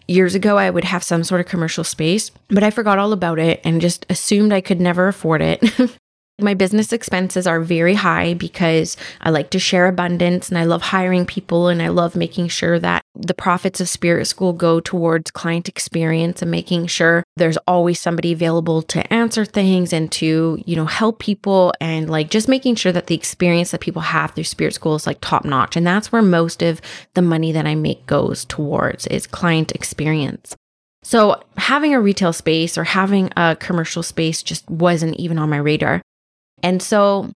years 0.09 0.35
ago 0.35 0.59
I 0.59 0.69
would 0.69 0.85
have 0.85 1.05
some 1.05 1.23
sort 1.23 1.41
of 1.41 1.47
commercial 1.47 1.85
space, 1.85 2.33
but 2.49 2.65
I 2.65 2.71
forgot 2.71 2.99
all 2.99 3.13
about 3.13 3.39
it 3.39 3.61
and 3.63 3.81
just 3.81 4.05
assumed 4.11 4.53
I 4.53 4.61
could 4.61 4.81
never 4.81 5.07
afford 5.07 5.43
it. 5.43 5.63
My 6.43 6.55
business 6.55 6.93
expenses 6.93 7.47
are 7.47 7.61
very 7.61 7.95
high 7.95 8.35
because 8.35 8.97
I 9.21 9.31
like 9.31 9.51
to 9.51 9.59
share 9.59 9.87
abundance 9.87 10.49
and 10.49 10.59
I 10.59 10.65
love 10.65 10.83
hiring 10.83 11.25
people 11.25 11.69
and 11.69 11.81
I 11.81 11.89
love 11.89 12.17
making 12.17 12.49
sure 12.49 12.79
that 12.81 13.03
the 13.15 13.35
profits 13.35 13.81
of 13.81 13.89
Spirit 13.89 14.27
School 14.27 14.53
go 14.53 14.81
towards 14.81 15.31
client 15.31 15.69
experience 15.69 16.43
and 16.43 16.51
making 16.51 16.87
sure 16.87 17.23
there's 17.37 17.59
always 17.69 18.01
somebody 18.01 18.33
available 18.33 18.83
to 18.83 19.13
answer 19.13 19.45
things 19.45 19.93
and 19.93 20.11
to, 20.13 20.63
you 20.67 20.75
know, 20.75 20.87
help 20.87 21.19
people 21.19 21.73
and 21.81 22.11
like 22.11 22.31
just 22.31 22.49
making 22.49 22.75
sure 22.75 22.93
that 22.93 23.07
the 23.07 23.15
experience 23.15 23.71
that 23.71 23.81
people 23.81 24.03
have 24.03 24.33
through 24.33 24.45
Spirit 24.45 24.75
School 24.75 24.95
is 24.95 25.07
like 25.07 25.19
top 25.21 25.45
notch. 25.45 25.77
And 25.77 25.87
that's 25.87 26.11
where 26.11 26.23
most 26.23 26.63
of 26.63 26.81
the 27.15 27.23
money 27.23 27.53
that 27.53 27.67
I 27.67 27.75
make 27.75 28.07
goes 28.07 28.45
towards 28.45 29.07
is 29.07 29.27
client 29.27 29.73
experience. 29.73 30.57
So 31.03 31.43
having 31.57 31.95
a 31.95 32.01
retail 32.01 32.33
space 32.33 32.79
or 32.79 32.85
having 32.85 33.31
a 33.37 33.57
commercial 33.57 34.03
space 34.03 34.43
just 34.43 34.69
wasn't 34.71 35.17
even 35.17 35.39
on 35.39 35.51
my 35.51 35.57
radar. 35.57 36.01
And 36.63 36.83
so 36.83 37.31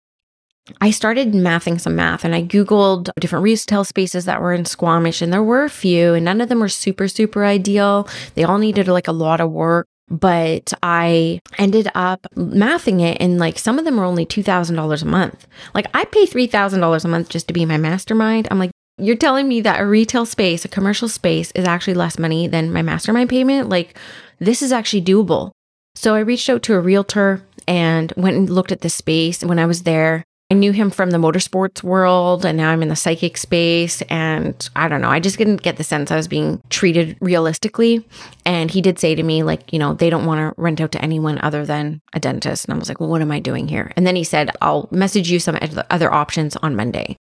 I 0.79 0.91
started 0.91 1.33
mathing 1.33 1.79
some 1.79 1.95
math 1.95 2.23
and 2.23 2.33
I 2.33 2.43
Googled 2.43 3.09
different 3.19 3.43
retail 3.43 3.83
spaces 3.83 4.25
that 4.25 4.41
were 4.41 4.53
in 4.53 4.65
Squamish, 4.65 5.21
and 5.21 5.33
there 5.33 5.43
were 5.43 5.63
a 5.63 5.69
few, 5.69 6.13
and 6.13 6.25
none 6.25 6.41
of 6.41 6.49
them 6.49 6.59
were 6.59 6.69
super, 6.69 7.07
super 7.07 7.43
ideal. 7.45 8.07
They 8.35 8.43
all 8.43 8.57
needed 8.57 8.87
like 8.87 9.07
a 9.07 9.13
lot 9.13 9.41
of 9.41 9.51
work. 9.51 9.87
But 10.09 10.73
I 10.83 11.39
ended 11.57 11.89
up 11.95 12.27
mathing 12.35 13.01
it, 13.01 13.17
and 13.19 13.39
like 13.39 13.57
some 13.57 13.79
of 13.79 13.85
them 13.85 13.97
were 13.97 14.03
only 14.03 14.25
$2,000 14.25 15.01
a 15.01 15.05
month. 15.05 15.47
Like 15.73 15.87
I 15.93 16.05
pay 16.05 16.25
$3,000 16.25 17.05
a 17.05 17.07
month 17.07 17.29
just 17.29 17.47
to 17.47 17.53
be 17.53 17.65
my 17.65 17.77
mastermind. 17.77 18.47
I'm 18.51 18.59
like, 18.59 18.71
you're 18.97 19.15
telling 19.15 19.47
me 19.47 19.61
that 19.61 19.79
a 19.79 19.87
retail 19.87 20.25
space, 20.25 20.65
a 20.65 20.67
commercial 20.67 21.07
space, 21.07 21.51
is 21.55 21.65
actually 21.65 21.95
less 21.95 22.19
money 22.19 22.47
than 22.47 22.71
my 22.71 22.81
mastermind 22.83 23.29
payment? 23.29 23.69
Like, 23.69 23.97
this 24.39 24.61
is 24.61 24.71
actually 24.71 25.01
doable. 25.01 25.51
So 25.95 26.15
I 26.15 26.19
reached 26.19 26.49
out 26.49 26.63
to 26.63 26.73
a 26.73 26.79
realtor 26.79 27.45
and 27.67 28.11
went 28.17 28.35
and 28.35 28.49
looked 28.49 28.71
at 28.71 28.81
the 28.81 28.89
space. 28.89 29.43
When 29.43 29.59
I 29.59 29.65
was 29.65 29.83
there, 29.83 30.23
I 30.51 30.55
knew 30.55 30.71
him 30.71 30.91
from 30.91 31.11
the 31.11 31.17
motorsports 31.17 31.81
world, 31.81 32.45
and 32.45 32.57
now 32.57 32.69
I'm 32.69 32.83
in 32.83 32.89
the 32.89 32.95
psychic 32.95 33.37
space. 33.37 34.01
And 34.03 34.69
I 34.75 34.87
don't 34.87 35.01
know, 35.01 35.09
I 35.09 35.19
just 35.19 35.37
didn't 35.37 35.61
get 35.61 35.77
the 35.77 35.83
sense 35.83 36.11
I 36.11 36.15
was 36.15 36.27
being 36.27 36.61
treated 36.69 37.17
realistically. 37.21 38.05
And 38.45 38.69
he 38.69 38.81
did 38.81 38.99
say 38.99 39.15
to 39.15 39.23
me, 39.23 39.43
like, 39.43 39.71
you 39.71 39.79
know, 39.79 39.93
they 39.93 40.09
don't 40.09 40.25
want 40.25 40.39
to 40.39 40.61
rent 40.61 40.81
out 40.81 40.91
to 40.91 41.01
anyone 41.01 41.39
other 41.41 41.65
than 41.65 42.01
a 42.13 42.19
dentist. 42.19 42.65
And 42.65 42.73
I 42.73 42.77
was 42.77 42.89
like, 42.89 42.99
well, 42.99 43.09
what 43.09 43.21
am 43.21 43.31
I 43.31 43.39
doing 43.39 43.67
here? 43.67 43.91
And 43.95 44.05
then 44.05 44.15
he 44.15 44.23
said, 44.23 44.51
I'll 44.61 44.89
message 44.91 45.31
you 45.31 45.39
some 45.39 45.57
other 45.89 46.13
options 46.13 46.55
on 46.57 46.75
Monday. 46.75 47.15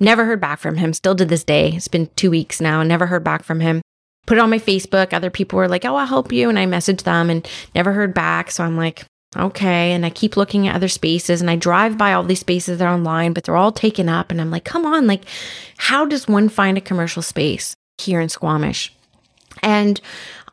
Never 0.00 0.24
heard 0.24 0.40
back 0.40 0.58
from 0.58 0.76
him, 0.76 0.92
still 0.92 1.14
to 1.14 1.24
this 1.24 1.44
day. 1.44 1.70
It's 1.70 1.88
been 1.88 2.10
two 2.16 2.30
weeks 2.30 2.60
now, 2.60 2.82
never 2.82 3.06
heard 3.06 3.22
back 3.22 3.44
from 3.44 3.60
him. 3.60 3.80
Put 4.26 4.38
it 4.38 4.40
on 4.40 4.50
my 4.50 4.58
Facebook. 4.58 5.12
Other 5.12 5.30
people 5.30 5.58
were 5.58 5.68
like, 5.68 5.84
oh, 5.84 5.96
I'll 5.96 6.06
help 6.06 6.32
you. 6.32 6.48
And 6.48 6.58
I 6.58 6.66
messaged 6.66 7.02
them 7.02 7.30
and 7.30 7.48
never 7.74 7.92
heard 7.92 8.14
back. 8.14 8.50
So 8.50 8.64
I'm 8.64 8.76
like, 8.76 9.04
Okay. 9.36 9.92
And 9.92 10.06
I 10.06 10.10
keep 10.10 10.36
looking 10.36 10.68
at 10.68 10.76
other 10.76 10.88
spaces 10.88 11.40
and 11.40 11.50
I 11.50 11.56
drive 11.56 11.98
by 11.98 12.12
all 12.12 12.22
these 12.22 12.40
spaces 12.40 12.78
that 12.78 12.86
are 12.86 12.94
online, 12.94 13.32
but 13.32 13.44
they're 13.44 13.56
all 13.56 13.72
taken 13.72 14.08
up. 14.08 14.30
And 14.30 14.40
I'm 14.40 14.50
like, 14.50 14.64
come 14.64 14.86
on, 14.86 15.06
like, 15.06 15.24
how 15.76 16.04
does 16.04 16.28
one 16.28 16.48
find 16.48 16.78
a 16.78 16.80
commercial 16.80 17.22
space 17.22 17.74
here 17.98 18.20
in 18.20 18.28
Squamish? 18.28 18.94
And 19.62 20.00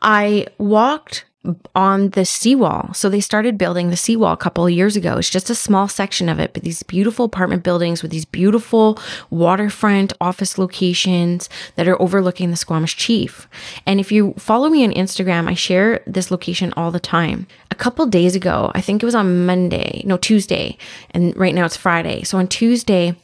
I 0.01 0.47
walked 0.57 1.25
on 1.73 2.09
the 2.11 2.23
seawall. 2.23 2.93
So 2.93 3.09
they 3.09 3.19
started 3.19 3.57
building 3.57 3.89
the 3.89 3.97
seawall 3.97 4.33
a 4.33 4.37
couple 4.37 4.65
of 4.65 4.71
years 4.71 4.95
ago. 4.95 5.17
It's 5.17 5.29
just 5.29 5.49
a 5.49 5.55
small 5.55 5.87
section 5.87 6.29
of 6.29 6.39
it, 6.39 6.53
but 6.53 6.63
these 6.63 6.83
beautiful 6.83 7.25
apartment 7.25 7.63
buildings 7.63 8.03
with 8.03 8.11
these 8.11 8.25
beautiful 8.25 8.99
waterfront 9.31 10.13
office 10.21 10.59
locations 10.59 11.49
that 11.75 11.87
are 11.87 11.99
overlooking 11.99 12.51
the 12.51 12.57
Squamish 12.57 12.95
Chief. 12.95 13.47
And 13.87 13.99
if 13.99 14.11
you 14.11 14.35
follow 14.37 14.69
me 14.69 14.83
on 14.83 14.91
Instagram, 14.91 15.49
I 15.49 15.55
share 15.55 16.03
this 16.05 16.29
location 16.29 16.73
all 16.77 16.91
the 16.91 16.99
time. 16.99 17.47
A 17.71 17.75
couple 17.75 18.05
days 18.05 18.35
ago, 18.35 18.71
I 18.75 18.81
think 18.81 19.01
it 19.01 19.07
was 19.07 19.15
on 19.15 19.45
Monday, 19.45 20.03
no, 20.05 20.17
Tuesday, 20.17 20.77
and 21.09 21.35
right 21.35 21.55
now 21.55 21.65
it's 21.65 21.77
Friday. 21.77 22.21
So 22.23 22.37
on 22.37 22.47
Tuesday, 22.47 23.15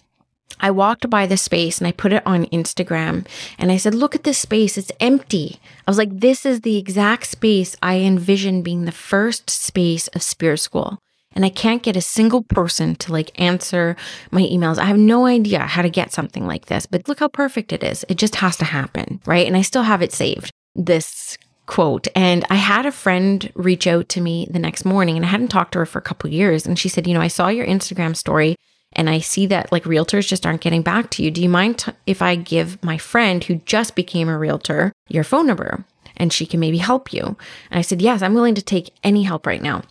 I 0.59 0.71
walked 0.71 1.09
by 1.09 1.25
the 1.25 1.37
space 1.37 1.77
and 1.77 1.87
I 1.87 1.91
put 1.91 2.13
it 2.13 2.25
on 2.25 2.45
Instagram 2.47 3.27
and 3.57 3.71
I 3.71 3.77
said, 3.77 3.93
Look 3.93 4.15
at 4.15 4.23
this 4.23 4.37
space, 4.37 4.77
it's 4.77 4.91
empty. 4.99 5.59
I 5.85 5.91
was 5.91 5.97
like, 5.97 6.19
This 6.19 6.45
is 6.45 6.61
the 6.61 6.77
exact 6.77 7.27
space 7.27 7.75
I 7.81 7.97
envision 7.97 8.61
being 8.61 8.85
the 8.85 8.91
first 8.91 9.49
space 9.49 10.07
of 10.09 10.23
Spirit 10.23 10.59
School. 10.59 10.99
And 11.33 11.45
I 11.45 11.49
can't 11.49 11.83
get 11.83 11.95
a 11.95 12.01
single 12.01 12.41
person 12.41 12.95
to 12.95 13.11
like 13.11 13.39
answer 13.39 13.95
my 14.31 14.41
emails. 14.41 14.79
I 14.79 14.85
have 14.85 14.97
no 14.97 15.27
idea 15.27 15.59
how 15.59 15.83
to 15.83 15.89
get 15.89 16.11
something 16.11 16.47
like 16.47 16.65
this, 16.65 16.87
but 16.87 17.07
look 17.07 17.19
how 17.19 17.27
perfect 17.27 17.71
it 17.71 17.83
is. 17.83 18.03
It 18.09 18.17
just 18.17 18.35
has 18.37 18.57
to 18.57 18.65
happen, 18.65 19.21
right? 19.27 19.45
And 19.45 19.55
I 19.55 19.61
still 19.61 19.83
have 19.83 20.01
it 20.01 20.11
saved, 20.11 20.49
this 20.73 21.37
quote. 21.67 22.07
And 22.15 22.43
I 22.49 22.55
had 22.55 22.87
a 22.87 22.91
friend 22.91 23.51
reach 23.53 23.85
out 23.85 24.09
to 24.09 24.21
me 24.21 24.47
the 24.49 24.57
next 24.57 24.83
morning 24.83 25.15
and 25.15 25.25
I 25.25 25.29
hadn't 25.29 25.49
talked 25.49 25.73
to 25.73 25.79
her 25.79 25.85
for 25.85 25.99
a 25.99 26.01
couple 26.01 26.31
years. 26.31 26.65
And 26.65 26.79
she 26.79 26.89
said, 26.89 27.05
You 27.05 27.13
know, 27.13 27.21
I 27.21 27.27
saw 27.27 27.49
your 27.49 27.67
Instagram 27.67 28.15
story 28.15 28.55
and 28.93 29.09
I 29.09 29.19
see 29.19 29.45
that 29.47 29.71
like 29.71 29.83
realtors 29.83 30.27
just 30.27 30.45
aren't 30.45 30.61
getting 30.61 30.81
back 30.81 31.09
to 31.11 31.23
you. 31.23 31.31
Do 31.31 31.41
you 31.41 31.49
mind 31.49 31.79
t- 31.79 31.91
if 32.05 32.21
I 32.21 32.35
give 32.35 32.81
my 32.83 32.97
friend 32.97 33.43
who 33.43 33.55
just 33.55 33.95
became 33.95 34.29
a 34.29 34.37
realtor 34.37 34.91
your 35.09 35.23
phone 35.23 35.47
number 35.47 35.85
and 36.15 36.31
she 36.31 36.45
can 36.45 36.59
maybe 36.59 36.77
help 36.77 37.13
you? 37.13 37.37
And 37.69 37.79
I 37.79 37.81
said, 37.81 38.01
Yes, 38.01 38.21
I'm 38.21 38.33
willing 38.33 38.55
to 38.55 38.61
take 38.61 38.93
any 39.03 39.23
help 39.23 39.45
right 39.45 39.61
now. 39.61 39.83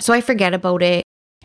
So 0.00 0.12
I 0.12 0.20
forget 0.20 0.54
about 0.54 0.82
it. 0.82 1.04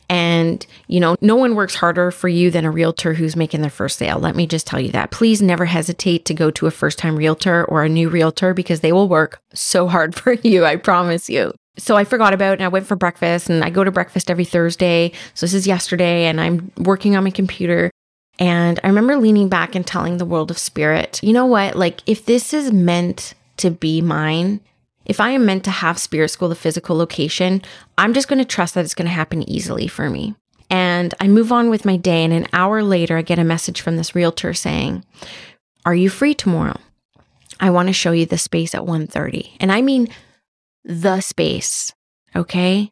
And, 0.10 0.65
you 0.88 0.99
know, 0.99 1.15
no 1.21 1.36
one 1.36 1.56
works 1.56 1.75
harder 1.75 2.12
for 2.12 2.27
you 2.27 2.51
than 2.51 2.65
a 2.65 2.71
realtor 2.71 3.13
who's 3.13 3.36
making 3.36 3.62
their 3.62 3.69
first 3.71 3.97
sale. 3.97 4.19
Let 4.19 4.36
me 4.36 4.45
just 4.45 4.67
tell 4.67 4.79
you 4.79 4.91
that. 4.91 5.12
Please 5.12 5.41
never 5.41 5.65
hesitate 5.65 6.25
to 6.25 6.34
go 6.34 6.51
to 6.51 6.67
a 6.67 6.71
first 6.71 6.99
time 6.99 7.15
realtor 7.15 7.65
or 7.65 7.84
a 7.84 7.89
new 7.89 8.10
realtor 8.10 8.53
because 8.53 8.82
they 8.82 8.91
will 8.91 9.08
work 9.08 9.41
so 9.53 9.88
hard 9.88 10.13
for 10.19 10.34
you. 10.34 10.65
I 10.65 10.75
promise 10.75 11.29
you 11.29 11.53
so 11.77 11.95
I 11.95 12.03
forgot 12.03 12.33
about 12.33 12.51
it 12.51 12.59
and 12.59 12.63
I 12.63 12.67
went 12.67 12.86
for 12.86 12.95
breakfast 12.95 13.49
and 13.49 13.63
I 13.63 13.69
go 13.69 13.83
to 13.83 13.91
breakfast 13.91 14.29
every 14.29 14.45
Thursday. 14.45 15.12
So 15.33 15.45
this 15.45 15.53
is 15.53 15.67
yesterday 15.67 16.25
and 16.25 16.39
I'm 16.39 16.71
working 16.77 17.15
on 17.15 17.23
my 17.23 17.31
computer 17.31 17.89
And 18.39 18.79
I 18.83 18.88
remember 18.88 19.17
leaning 19.17 19.49
back 19.49 19.75
and 19.75 19.86
telling 19.86 20.17
the 20.17 20.25
world 20.25 20.49
of 20.49 20.57
spirit, 20.57 21.19
you 21.21 21.33
know 21.33 21.45
what? 21.45 21.75
Like, 21.75 22.01
if 22.05 22.25
this 22.25 22.53
is 22.53 22.71
meant 22.71 23.33
to 23.57 23.69
be 23.69 24.01
mine, 24.01 24.59
if 25.05 25.19
I 25.19 25.31
am 25.31 25.45
meant 25.45 25.63
to 25.65 25.71
have 25.71 25.99
spirit 25.99 26.29
school, 26.29 26.49
the 26.49 26.55
physical 26.55 26.95
location, 26.95 27.62
I'm 27.97 28.13
just 28.13 28.27
going 28.27 28.39
to 28.39 28.45
trust 28.45 28.73
that 28.73 28.86
it's 28.86 28.95
going 28.95 29.07
to 29.07 29.13
happen 29.13 29.47
easily 29.47 29.88
for 29.88 30.09
me. 30.09 30.36
And 30.69 31.13
I 31.19 31.27
move 31.27 31.51
on 31.51 31.69
with 31.69 31.86
my 31.86 31.97
day. 31.97 32.23
And 32.23 32.33
an 32.33 32.47
hour 32.53 32.81
later, 32.81 33.17
I 33.17 33.21
get 33.21 33.38
a 33.38 33.43
message 33.43 33.81
from 33.81 33.97
this 33.97 34.15
realtor 34.15 34.53
saying, 34.53 35.05
Are 35.86 35.93
you 35.93 36.09
free 36.09 36.33
tomorrow? 36.33 36.79
I 37.59 37.69
want 37.69 37.88
to 37.88 37.93
show 37.93 38.12
you 38.12 38.25
the 38.25 38.38
space 38.38 38.73
at 38.73 38.81
1:30. 38.81 39.51
And 39.59 39.71
I 39.71 39.81
mean 39.81 40.07
the 40.83 41.21
space, 41.21 41.93
okay? 42.35 42.89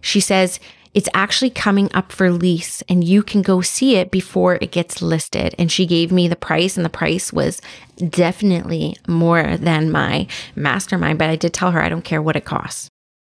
She 0.00 0.20
says, 0.20 0.60
it's 0.94 1.08
actually 1.14 1.50
coming 1.50 1.90
up 1.94 2.12
for 2.12 2.30
lease 2.30 2.82
and 2.82 3.02
you 3.02 3.22
can 3.22 3.40
go 3.40 3.62
see 3.62 3.96
it 3.96 4.10
before 4.10 4.56
it 4.56 4.72
gets 4.72 5.00
listed. 5.00 5.54
And 5.58 5.72
she 5.72 5.86
gave 5.86 6.12
me 6.12 6.28
the 6.28 6.36
price, 6.36 6.76
and 6.76 6.84
the 6.84 6.90
price 6.90 7.32
was 7.32 7.62
definitely 7.96 8.96
more 9.08 9.56
than 9.56 9.90
my 9.90 10.26
mastermind. 10.54 11.18
But 11.18 11.30
I 11.30 11.36
did 11.36 11.54
tell 11.54 11.70
her 11.70 11.82
I 11.82 11.88
don't 11.88 12.04
care 12.04 12.20
what 12.20 12.36
it 12.36 12.44
costs. 12.44 12.90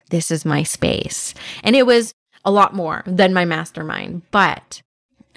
This 0.09 0.31
is 0.31 0.45
my 0.45 0.63
space. 0.63 1.33
And 1.63 1.75
it 1.75 1.85
was 1.85 2.13
a 2.45 2.51
lot 2.51 2.73
more 2.73 3.03
than 3.05 3.33
my 3.33 3.43
mastermind, 3.43 4.21
but 4.31 4.81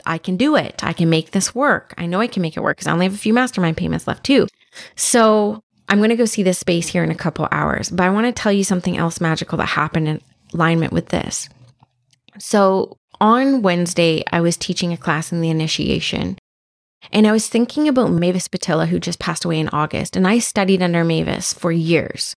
I 0.06 0.18
can 0.18 0.36
do 0.36 0.54
it. 0.56 0.82
I 0.84 0.92
can 0.92 1.10
make 1.10 1.32
this 1.32 1.54
work. 1.54 1.94
I 1.98 2.06
know 2.06 2.20
I 2.20 2.26
can 2.26 2.42
make 2.42 2.56
it 2.56 2.62
work 2.62 2.76
because 2.76 2.86
I 2.86 2.92
only 2.92 3.06
have 3.06 3.14
a 3.14 3.18
few 3.18 3.34
mastermind 3.34 3.76
payments 3.76 4.06
left 4.06 4.24
too. 4.24 4.46
So 4.94 5.60
I'm 5.88 5.98
going 5.98 6.10
to 6.10 6.16
go 6.16 6.24
see 6.24 6.42
this 6.42 6.58
space 6.58 6.88
here 6.88 7.04
in 7.04 7.10
a 7.10 7.16
couple 7.16 7.48
hours, 7.50 7.90
but 7.90 8.04
I 8.04 8.10
want 8.10 8.26
to 8.26 8.32
tell 8.32 8.52
you 8.52 8.64
something 8.64 8.96
else 8.96 9.20
magical 9.20 9.58
that 9.58 9.66
happened 9.66 10.08
in 10.08 10.20
alignment 10.54 10.92
with 10.92 11.08
this. 11.08 11.48
So 12.38 12.96
on 13.20 13.62
Wednesday, 13.62 14.24
I 14.32 14.40
was 14.40 14.56
teaching 14.56 14.92
a 14.92 14.96
class 14.96 15.32
in 15.32 15.40
the 15.40 15.50
initiation. 15.50 16.38
And 17.12 17.26
I 17.26 17.32
was 17.32 17.48
thinking 17.48 17.88
about 17.88 18.10
Mavis 18.10 18.48
Pittilla, 18.48 18.86
who 18.86 18.98
just 18.98 19.18
passed 19.18 19.44
away 19.44 19.58
in 19.58 19.68
August. 19.68 20.16
And 20.16 20.26
I 20.26 20.38
studied 20.38 20.82
under 20.82 21.04
Mavis 21.04 21.52
for 21.52 21.72
years. 21.72 22.34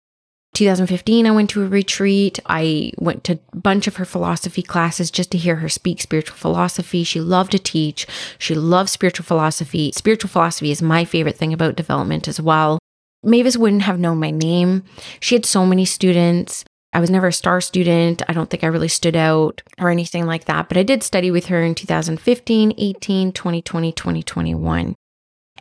2015, 0.55 1.27
I 1.27 1.31
went 1.31 1.51
to 1.51 1.63
a 1.63 1.69
retreat. 1.69 2.39
I 2.47 2.93
went 2.99 3.25
to 3.25 3.39
a 3.53 3.57
bunch 3.57 3.87
of 3.87 3.97
her 3.97 4.05
philosophy 4.05 4.63
classes 4.63 5.11
just 5.11 5.31
to 5.31 5.39
hear 5.39 5.57
her 5.57 5.69
speak 5.69 6.01
spiritual 6.01 6.37
philosophy. 6.37 7.05
She 7.05 7.21
loved 7.21 7.53
to 7.53 7.59
teach. 7.59 8.07
She 8.39 8.55
loved 8.55 8.91
spiritual 8.91 9.25
philosophy. 9.25 9.93
Spiritual 9.95 10.29
philosophy 10.29 10.71
is 10.71 10.83
my 10.83 11.05
favorite 11.05 11.37
thing 11.37 11.53
about 11.53 11.77
development 11.77 12.29
as 12.29 12.41
well. 12.41 12.79
Mavis 13.23 13.57
wouldn't 13.57 13.83
have 13.83 14.01
known 14.01 14.19
my 14.19 14.31
name. 14.31 14.85
She 15.21 15.35
had 15.35 15.47
so 15.47 15.65
many 15.65 15.85
students. 15.85 16.65
I 16.93 17.01
was 17.01 17.11
never 17.11 17.29
a 17.29 17.33
star 17.33 17.61
student. 17.61 18.23
I 18.29 18.33
don't 18.33 18.51
think 18.51 18.65
I 18.65 18.69
really 18.69 18.89
stood 18.89 19.17
out 19.17 19.63
or 19.79 19.91
anything 19.91 20.27
like 20.27 20.45
that, 20.45 20.69
but 20.69 20.77
I 20.77 20.83
did 20.83 21.03
study 21.03 21.31
with 21.31 21.47
her 21.47 21.63
in 21.63 21.75
2015, 21.75 22.75
18, 22.77 23.33
2020, 23.33 23.93
2021. 23.93 24.95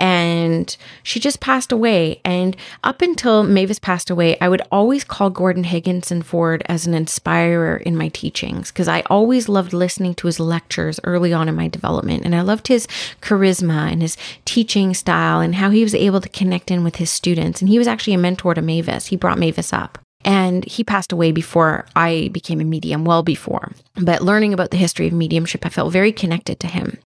And 0.02 0.76
she 1.04 1.20
just 1.20 1.42
passed 1.42 1.72
away. 1.72 2.22
And 2.26 2.58
up 2.84 3.04
until 3.04 3.44
Mavis 3.44 3.78
passed 3.78 4.10
away, 4.10 4.36
I 4.42 4.50
would 4.50 4.64
always 4.72 5.04
call 5.04 5.30
Gordon 5.30 5.64
Higginson 5.64 6.24
Ford 6.24 6.64
as 6.66 6.88
an 6.88 6.96
inspirer 6.96 7.78
in 7.78 7.96
my 7.96 8.08
teachings 8.08 8.72
because 8.72 8.88
I 8.88 9.02
always 9.12 9.48
loved 9.48 9.74
listening 9.74 10.16
to 10.16 10.26
his 10.26 10.40
lectures 10.40 11.00
early 11.04 11.32
on 11.34 11.48
in 11.48 11.54
my 11.54 11.68
development. 11.68 12.26
And 12.26 12.34
I 12.36 12.42
loved 12.42 12.68
his 12.68 12.88
charisma 13.22 13.92
and 13.92 14.02
his 14.02 14.18
teaching 14.44 14.96
style 14.96 15.40
and 15.40 15.54
how 15.54 15.70
he 15.70 15.84
was 15.84 15.94
able 15.94 16.20
to 16.20 16.30
connect 16.30 16.72
in 16.72 16.84
with 16.84 16.96
his 16.96 17.12
students. 17.12 17.62
And 17.62 17.70
he 17.70 17.78
was 17.78 17.88
actually 17.88 18.16
a 18.16 18.18
mentor 18.18 18.56
to 18.56 18.62
Mavis, 18.64 19.08
he 19.08 19.16
brought 19.16 19.38
Mavis 19.38 19.72
up. 19.72 20.00
And 20.26 20.66
he 20.66 20.84
passed 20.84 21.12
away 21.12 21.32
before 21.32 21.86
I 21.96 22.30
became 22.32 22.60
a 22.60 22.64
medium, 22.64 23.06
well 23.06 23.22
before. 23.22 23.72
But 23.96 24.24
learning 24.24 24.54
about 24.54 24.72
the 24.72 24.78
history 24.78 25.06
of 25.06 25.14
mediumship, 25.14 25.64
I 25.64 25.70
felt 25.70 25.94
very 25.94 26.12
connected 26.12 26.60
to 26.62 26.68
him. 26.68 26.98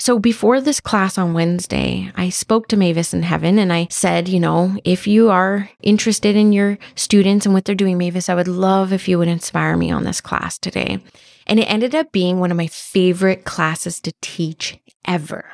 So 0.00 0.18
before 0.18 0.62
this 0.62 0.80
class 0.80 1.18
on 1.18 1.34
Wednesday, 1.34 2.10
I 2.16 2.30
spoke 2.30 2.68
to 2.68 2.76
Mavis 2.78 3.12
in 3.12 3.22
heaven 3.22 3.58
and 3.58 3.70
I 3.70 3.86
said, 3.90 4.28
you 4.28 4.40
know, 4.40 4.78
if 4.82 5.06
you 5.06 5.28
are 5.28 5.68
interested 5.82 6.36
in 6.36 6.54
your 6.54 6.78
students 6.94 7.44
and 7.44 7.52
what 7.52 7.66
they're 7.66 7.74
doing, 7.74 7.98
Mavis, 7.98 8.30
I 8.30 8.34
would 8.34 8.48
love 8.48 8.94
if 8.94 9.08
you 9.08 9.18
would 9.18 9.28
inspire 9.28 9.76
me 9.76 9.90
on 9.90 10.04
this 10.04 10.22
class 10.22 10.56
today. 10.56 11.00
And 11.46 11.60
it 11.60 11.70
ended 11.70 11.94
up 11.94 12.12
being 12.12 12.40
one 12.40 12.50
of 12.50 12.56
my 12.56 12.66
favorite 12.66 13.44
classes 13.44 14.00
to 14.00 14.14
teach 14.22 14.78
ever. 15.04 15.44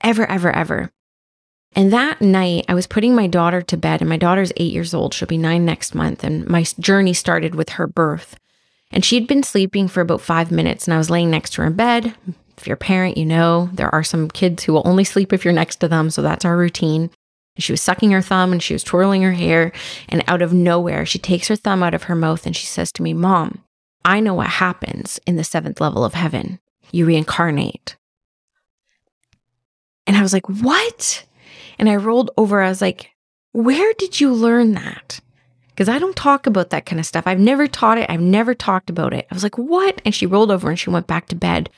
Ever, 0.00 0.24
ever, 0.30 0.52
ever. 0.52 0.92
And 1.74 1.92
that 1.92 2.20
night, 2.20 2.66
I 2.68 2.74
was 2.74 2.86
putting 2.86 3.14
my 3.14 3.26
daughter 3.26 3.62
to 3.62 3.76
bed, 3.76 4.02
and 4.02 4.08
my 4.08 4.18
daughter's 4.18 4.52
eight 4.56 4.72
years 4.72 4.92
old. 4.92 5.14
She'll 5.14 5.26
be 5.26 5.38
nine 5.38 5.64
next 5.64 5.94
month. 5.94 6.22
And 6.22 6.46
my 6.46 6.64
journey 6.78 7.14
started 7.14 7.54
with 7.54 7.70
her 7.70 7.86
birth. 7.86 8.36
And 8.90 9.04
she'd 9.04 9.26
been 9.26 9.42
sleeping 9.42 9.88
for 9.88 10.02
about 10.02 10.20
five 10.20 10.52
minutes, 10.52 10.86
and 10.86 10.92
I 10.92 10.98
was 10.98 11.08
laying 11.08 11.30
next 11.30 11.54
to 11.54 11.62
her 11.62 11.68
in 11.68 11.72
bed. 11.72 12.14
If 12.62 12.66
you're 12.66 12.74
a 12.74 12.78
parent, 12.78 13.18
you 13.18 13.26
know 13.26 13.68
there 13.72 13.94
are 13.94 14.04
some 14.04 14.30
kids 14.30 14.62
who 14.62 14.72
will 14.72 14.82
only 14.86 15.04
sleep 15.04 15.32
if 15.32 15.44
you're 15.44 15.52
next 15.52 15.76
to 15.76 15.88
them. 15.88 16.10
So 16.10 16.22
that's 16.22 16.44
our 16.44 16.56
routine. 16.56 17.10
And 17.56 17.62
she 17.62 17.72
was 17.72 17.82
sucking 17.82 18.12
her 18.12 18.22
thumb 18.22 18.52
and 18.52 18.62
she 18.62 18.72
was 18.72 18.84
twirling 18.84 19.22
her 19.22 19.32
hair. 19.32 19.72
And 20.08 20.24
out 20.26 20.42
of 20.42 20.52
nowhere, 20.52 21.04
she 21.04 21.18
takes 21.18 21.48
her 21.48 21.56
thumb 21.56 21.82
out 21.82 21.92
of 21.92 22.04
her 22.04 22.14
mouth 22.14 22.46
and 22.46 22.56
she 22.56 22.66
says 22.66 22.90
to 22.92 23.02
me, 23.02 23.12
Mom, 23.12 23.62
I 24.04 24.20
know 24.20 24.32
what 24.32 24.46
happens 24.46 25.20
in 25.26 25.36
the 25.36 25.44
seventh 25.44 25.80
level 25.80 26.04
of 26.04 26.14
heaven. 26.14 26.60
You 26.92 27.04
reincarnate. 27.04 27.96
And 30.06 30.16
I 30.16 30.22
was 30.22 30.32
like, 30.32 30.48
What? 30.48 31.26
And 31.78 31.88
I 31.88 31.96
rolled 31.96 32.30
over. 32.36 32.62
I 32.62 32.68
was 32.68 32.80
like, 32.80 33.10
where 33.52 33.92
did 33.94 34.20
you 34.20 34.32
learn 34.32 34.72
that? 34.74 35.20
Because 35.68 35.88
I 35.88 35.98
don't 35.98 36.16
talk 36.16 36.46
about 36.46 36.70
that 36.70 36.86
kind 36.86 37.00
of 37.00 37.06
stuff. 37.06 37.26
I've 37.26 37.38
never 37.38 37.66
taught 37.66 37.98
it. 37.98 38.08
I've 38.10 38.20
never 38.20 38.54
talked 38.54 38.90
about 38.90 39.14
it. 39.14 39.26
I 39.30 39.34
was 39.34 39.42
like, 39.42 39.56
what? 39.56 40.00
And 40.04 40.14
she 40.14 40.26
rolled 40.26 40.50
over 40.50 40.70
and 40.70 40.78
she 40.78 40.90
went 40.90 41.06
back 41.06 41.26
to 41.28 41.36
bed. 41.36 41.70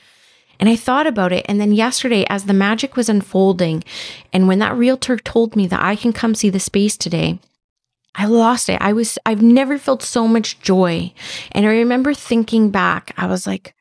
And 0.59 0.69
I 0.69 0.75
thought 0.75 1.07
about 1.07 1.31
it. 1.31 1.45
And 1.47 1.59
then 1.59 1.73
yesterday, 1.73 2.25
as 2.29 2.45
the 2.45 2.53
magic 2.53 2.95
was 2.95 3.09
unfolding, 3.09 3.83
and 4.31 4.47
when 4.47 4.59
that 4.59 4.75
realtor 4.75 5.17
told 5.17 5.55
me 5.55 5.67
that 5.67 5.81
I 5.81 5.95
can 5.95 6.13
come 6.13 6.35
see 6.35 6.49
the 6.49 6.59
space 6.59 6.97
today, 6.97 7.39
I 8.15 8.25
lost 8.25 8.69
it. 8.69 8.81
I 8.81 8.93
was, 8.93 9.17
I've 9.25 9.41
never 9.41 9.77
felt 9.77 10.01
so 10.01 10.27
much 10.27 10.59
joy. 10.61 11.11
And 11.51 11.65
I 11.65 11.69
remember 11.69 12.13
thinking 12.13 12.69
back, 12.71 13.13
I 13.17 13.27
was 13.27 13.45
like, 13.45 13.75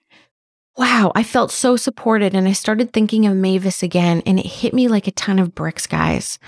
wow, 0.77 1.13
I 1.15 1.23
felt 1.23 1.53
so 1.53 1.77
supported. 1.77 2.35
And 2.35 2.49
I 2.49 2.53
started 2.53 2.93
thinking 2.93 3.27
of 3.27 3.37
Mavis 3.37 3.83
again, 3.83 4.23
and 4.27 4.39
it 4.39 4.47
hit 4.47 4.75
me 4.75 4.89
like 4.89 5.07
a 5.07 5.13
ton 5.13 5.39
of 5.39 5.55
bricks, 5.55 5.87
guys. 5.87 6.39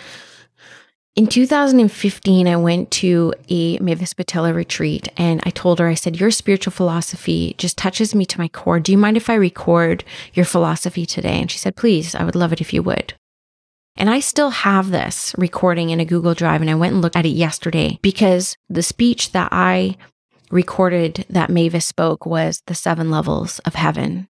In 1.17 1.27
2015, 1.27 2.47
I 2.47 2.57
went 2.57 2.91
to 2.91 3.33
a 3.49 3.79
Mavis 3.79 4.13
Pittilla 4.13 4.55
retreat 4.55 5.09
and 5.17 5.41
I 5.47 5.51
told 5.51 5.79
her, 5.79 5.89
I 5.89 5.95
said, 5.95 6.21
Your 6.21 6.31
spiritual 6.31 6.73
philosophy 6.73 7.55
just 7.57 7.79
touches 7.79 8.15
me 8.15 8.27
to 8.27 8.39
my 8.39 8.49
core. 8.49 8.81
Do 8.81 8.93
you 8.93 8.99
mind 8.99 9.17
if 9.17 9.31
I 9.31 9.35
record 9.35 10.05
your 10.35 10.45
philosophy 10.45 11.07
today? 11.07 11.41
And 11.41 11.51
she 11.51 11.57
said, 11.57 11.75
Please, 11.75 12.15
I 12.15 12.23
would 12.23 12.35
love 12.35 12.53
it 12.53 12.61
if 12.61 12.75
you 12.75 12.83
would. 12.83 13.15
And 13.97 14.11
I 14.11 14.21
still 14.21 14.51
have 14.51 14.91
this 14.91 15.35
recording 15.39 15.89
in 15.89 16.01
a 16.01 16.05
Google 16.05 16.35
Drive 16.35 16.61
and 16.61 16.69
I 16.69 16.75
went 16.75 16.93
and 16.93 17.01
looked 17.01 17.17
at 17.17 17.25
it 17.25 17.31
yesterday 17.31 17.99
because 18.03 18.59
the 18.69 18.83
speech 18.83 19.33
that 19.33 19.49
I 19.53 19.97
recorded 20.51 21.25
that 21.31 21.49
Mavis 21.49 21.87
spoke 21.87 22.27
was 22.27 22.63
the 22.67 22.75
seven 22.75 23.11
levels 23.11 23.59
of 23.61 23.75
heaven. 23.75 24.29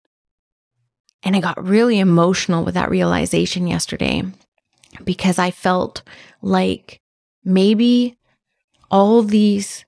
And 1.24 1.34
I 1.34 1.40
got 1.40 1.66
really 1.66 1.98
emotional 1.98 2.64
with 2.64 2.74
that 2.74 2.90
realization 2.90 3.66
yesterday 3.66 4.22
because 5.04 5.38
I 5.38 5.50
felt 5.50 6.02
like 6.42 7.00
maybe 7.44 8.16
all 8.90 9.22
these 9.22 9.84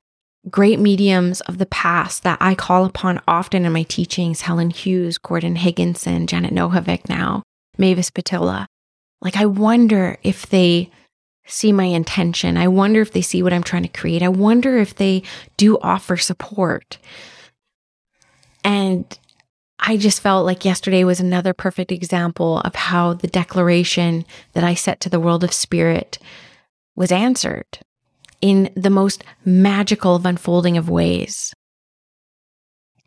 great 0.50 0.78
mediums 0.78 1.40
of 1.42 1.58
the 1.58 1.66
past 1.66 2.22
that 2.22 2.38
I 2.40 2.54
call 2.54 2.84
upon 2.84 3.20
often 3.28 3.64
in 3.64 3.72
my 3.72 3.82
teachings 3.82 4.42
Helen 4.42 4.70
Hughes, 4.70 5.18
Gordon 5.18 5.56
Higginson, 5.56 6.26
Janet 6.26 6.52
Nohavec 6.52 7.08
now, 7.08 7.42
Mavis 7.76 8.11
Pittilla. 8.11 8.66
Like, 9.20 9.37
I 9.37 9.46
wonder 9.46 10.16
if 10.22 10.46
they 10.46 10.90
see 11.46 11.72
my 11.72 11.84
intention. 11.84 12.56
I 12.56 12.68
wonder 12.68 13.00
if 13.00 13.12
they 13.12 13.22
see 13.22 13.42
what 13.42 13.52
I'm 13.52 13.62
trying 13.64 13.82
to 13.82 13.88
create. 13.88 14.22
I 14.22 14.28
wonder 14.28 14.78
if 14.78 14.94
they 14.94 15.22
do 15.56 15.78
offer 15.80 16.16
support. 16.16 16.98
And 18.62 19.18
I 19.80 19.96
just 19.96 20.20
felt 20.20 20.44
like 20.44 20.64
yesterday 20.64 21.04
was 21.04 21.20
another 21.20 21.52
perfect 21.52 21.92
example 21.92 22.60
of 22.60 22.74
how 22.74 23.14
the 23.14 23.28
declaration 23.28 24.24
that 24.52 24.64
I 24.64 24.74
set 24.74 25.00
to 25.00 25.08
the 25.08 25.20
world 25.20 25.44
of 25.44 25.52
spirit 25.52 26.18
was 26.96 27.12
answered 27.12 27.78
in 28.40 28.70
the 28.74 28.90
most 28.90 29.24
magical 29.44 30.16
of 30.16 30.26
unfolding 30.26 30.76
of 30.76 30.88
ways. 30.88 31.54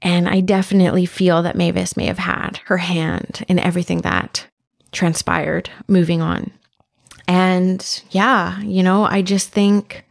And 0.01 0.27
I 0.27 0.39
definitely 0.39 1.05
feel 1.05 1.43
that 1.43 1.55
Mavis 1.55 1.95
may 1.95 2.05
have 2.05 2.17
had 2.17 2.59
her 2.65 2.77
hand 2.77 3.45
in 3.47 3.59
everything 3.59 3.99
that 4.01 4.47
transpired 4.91 5.69
moving 5.87 6.21
on. 6.21 6.51
And 7.27 8.03
yeah, 8.09 8.59
you 8.61 8.81
know, 8.81 9.05
I 9.05 9.21
just 9.21 9.49
think 9.49 10.05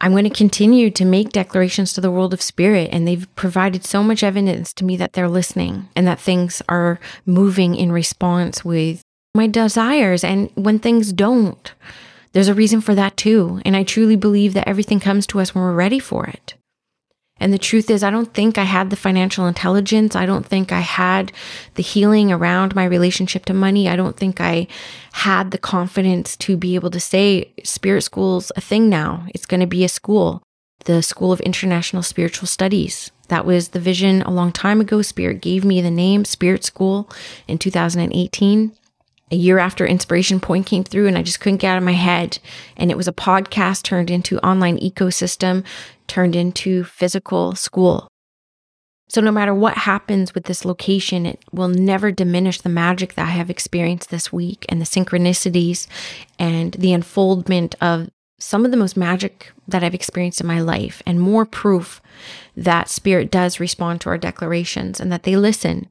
I'm 0.00 0.12
going 0.12 0.24
to 0.24 0.30
continue 0.30 0.90
to 0.90 1.04
make 1.04 1.30
declarations 1.30 1.92
to 1.94 2.00
the 2.00 2.10
world 2.10 2.34
of 2.34 2.42
spirit. 2.42 2.90
And 2.92 3.06
they've 3.06 3.26
provided 3.34 3.84
so 3.84 4.02
much 4.02 4.22
evidence 4.22 4.72
to 4.74 4.84
me 4.84 4.96
that 4.96 5.14
they're 5.14 5.28
listening 5.28 5.88
and 5.96 6.06
that 6.06 6.20
things 6.20 6.62
are 6.68 7.00
moving 7.24 7.74
in 7.74 7.92
response 7.92 8.64
with 8.64 9.02
my 9.34 9.46
desires. 9.46 10.22
And 10.24 10.50
when 10.54 10.78
things 10.78 11.12
don't, 11.12 11.72
there's 12.32 12.48
a 12.48 12.54
reason 12.54 12.80
for 12.80 12.94
that 12.94 13.16
too. 13.16 13.60
And 13.64 13.76
I 13.76 13.82
truly 13.82 14.16
believe 14.16 14.54
that 14.54 14.68
everything 14.68 15.00
comes 15.00 15.26
to 15.28 15.40
us 15.40 15.54
when 15.54 15.64
we're 15.64 15.72
ready 15.72 15.98
for 15.98 16.26
it. 16.26 16.54
And 17.38 17.52
the 17.52 17.58
truth 17.58 17.90
is, 17.90 18.02
I 18.02 18.10
don't 18.10 18.32
think 18.32 18.56
I 18.56 18.64
had 18.64 18.88
the 18.88 18.96
financial 18.96 19.46
intelligence. 19.46 20.16
I 20.16 20.24
don't 20.24 20.46
think 20.46 20.72
I 20.72 20.80
had 20.80 21.32
the 21.74 21.82
healing 21.82 22.32
around 22.32 22.74
my 22.74 22.84
relationship 22.84 23.44
to 23.46 23.54
money. 23.54 23.88
I 23.88 23.96
don't 23.96 24.16
think 24.16 24.40
I 24.40 24.66
had 25.12 25.50
the 25.50 25.58
confidence 25.58 26.36
to 26.38 26.56
be 26.56 26.74
able 26.74 26.90
to 26.90 27.00
say, 27.00 27.52
Spirit 27.62 28.02
School's 28.02 28.50
a 28.56 28.60
thing 28.60 28.88
now. 28.88 29.26
It's 29.34 29.46
going 29.46 29.60
to 29.60 29.66
be 29.66 29.84
a 29.84 29.88
school, 29.88 30.42
the 30.86 31.02
School 31.02 31.30
of 31.30 31.40
International 31.40 32.02
Spiritual 32.02 32.46
Studies. 32.46 33.10
That 33.28 33.44
was 33.44 33.68
the 33.68 33.80
vision 33.80 34.22
a 34.22 34.30
long 34.30 34.52
time 34.52 34.80
ago. 34.80 35.02
Spirit 35.02 35.42
gave 35.42 35.64
me 35.64 35.82
the 35.82 35.90
name 35.90 36.24
Spirit 36.24 36.64
School 36.64 37.10
in 37.46 37.58
2018 37.58 38.72
a 39.30 39.36
year 39.36 39.58
after 39.58 39.84
Inspiration 39.84 40.38
Point 40.38 40.66
came 40.66 40.84
through 40.84 41.08
and 41.08 41.18
I 41.18 41.22
just 41.22 41.40
couldn't 41.40 41.58
get 41.58 41.70
out 41.70 41.78
of 41.78 41.82
my 41.82 41.92
head. 41.92 42.38
And 42.76 42.90
it 42.90 42.96
was 42.96 43.08
a 43.08 43.12
podcast 43.12 43.82
turned 43.82 44.10
into 44.10 44.38
online 44.46 44.78
ecosystem, 44.78 45.64
turned 46.06 46.36
into 46.36 46.84
physical 46.84 47.54
school. 47.54 48.08
So 49.08 49.20
no 49.20 49.30
matter 49.30 49.54
what 49.54 49.78
happens 49.78 50.34
with 50.34 50.44
this 50.44 50.64
location, 50.64 51.26
it 51.26 51.44
will 51.52 51.68
never 51.68 52.10
diminish 52.10 52.60
the 52.60 52.68
magic 52.68 53.14
that 53.14 53.26
I 53.26 53.30
have 53.30 53.50
experienced 53.50 54.10
this 54.10 54.32
week 54.32 54.66
and 54.68 54.80
the 54.80 54.84
synchronicities 54.84 55.86
and 56.38 56.72
the 56.72 56.92
unfoldment 56.92 57.76
of 57.80 58.10
some 58.38 58.64
of 58.64 58.70
the 58.70 58.76
most 58.76 58.96
magic 58.96 59.52
that 59.68 59.82
I've 59.82 59.94
experienced 59.94 60.40
in 60.40 60.46
my 60.46 60.60
life 60.60 61.02
and 61.06 61.20
more 61.20 61.46
proof 61.46 62.02
that 62.56 62.88
spirit 62.88 63.30
does 63.30 63.60
respond 63.60 64.00
to 64.00 64.10
our 64.10 64.18
declarations 64.18 65.00
and 65.00 65.10
that 65.12 65.22
they 65.22 65.36
listen 65.36 65.88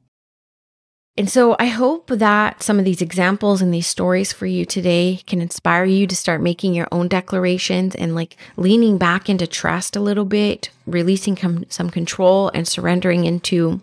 and 1.18 1.30
so 1.30 1.56
I 1.58 1.66
hope 1.66 2.08
that 2.08 2.62
some 2.62 2.78
of 2.78 2.84
these 2.84 3.00
examples 3.00 3.62
and 3.62 3.72
these 3.72 3.86
stories 3.86 4.32
for 4.32 4.46
you 4.46 4.66
today 4.66 5.20
can 5.26 5.40
inspire 5.40 5.84
you 5.84 6.06
to 6.06 6.14
start 6.16 6.42
making 6.42 6.74
your 6.74 6.88
own 6.92 7.08
declarations 7.08 7.94
and 7.94 8.14
like 8.14 8.36
leaning 8.56 8.98
back 8.98 9.30
into 9.30 9.46
trust 9.46 9.96
a 9.96 10.00
little 10.00 10.26
bit, 10.26 10.68
releasing 10.86 11.34
com- 11.34 11.64
some 11.70 11.88
control 11.88 12.50
and 12.54 12.68
surrendering 12.68 13.24
into 13.24 13.80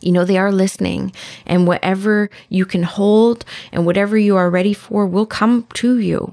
you 0.00 0.12
know, 0.12 0.24
they 0.24 0.38
are 0.38 0.50
listening, 0.50 1.12
and 1.46 1.66
whatever 1.66 2.30
you 2.48 2.64
can 2.64 2.82
hold 2.82 3.44
and 3.70 3.84
whatever 3.84 4.16
you 4.16 4.36
are 4.36 4.48
ready 4.48 4.72
for 4.72 5.06
will 5.06 5.26
come 5.26 5.66
to 5.74 5.98
you. 5.98 6.32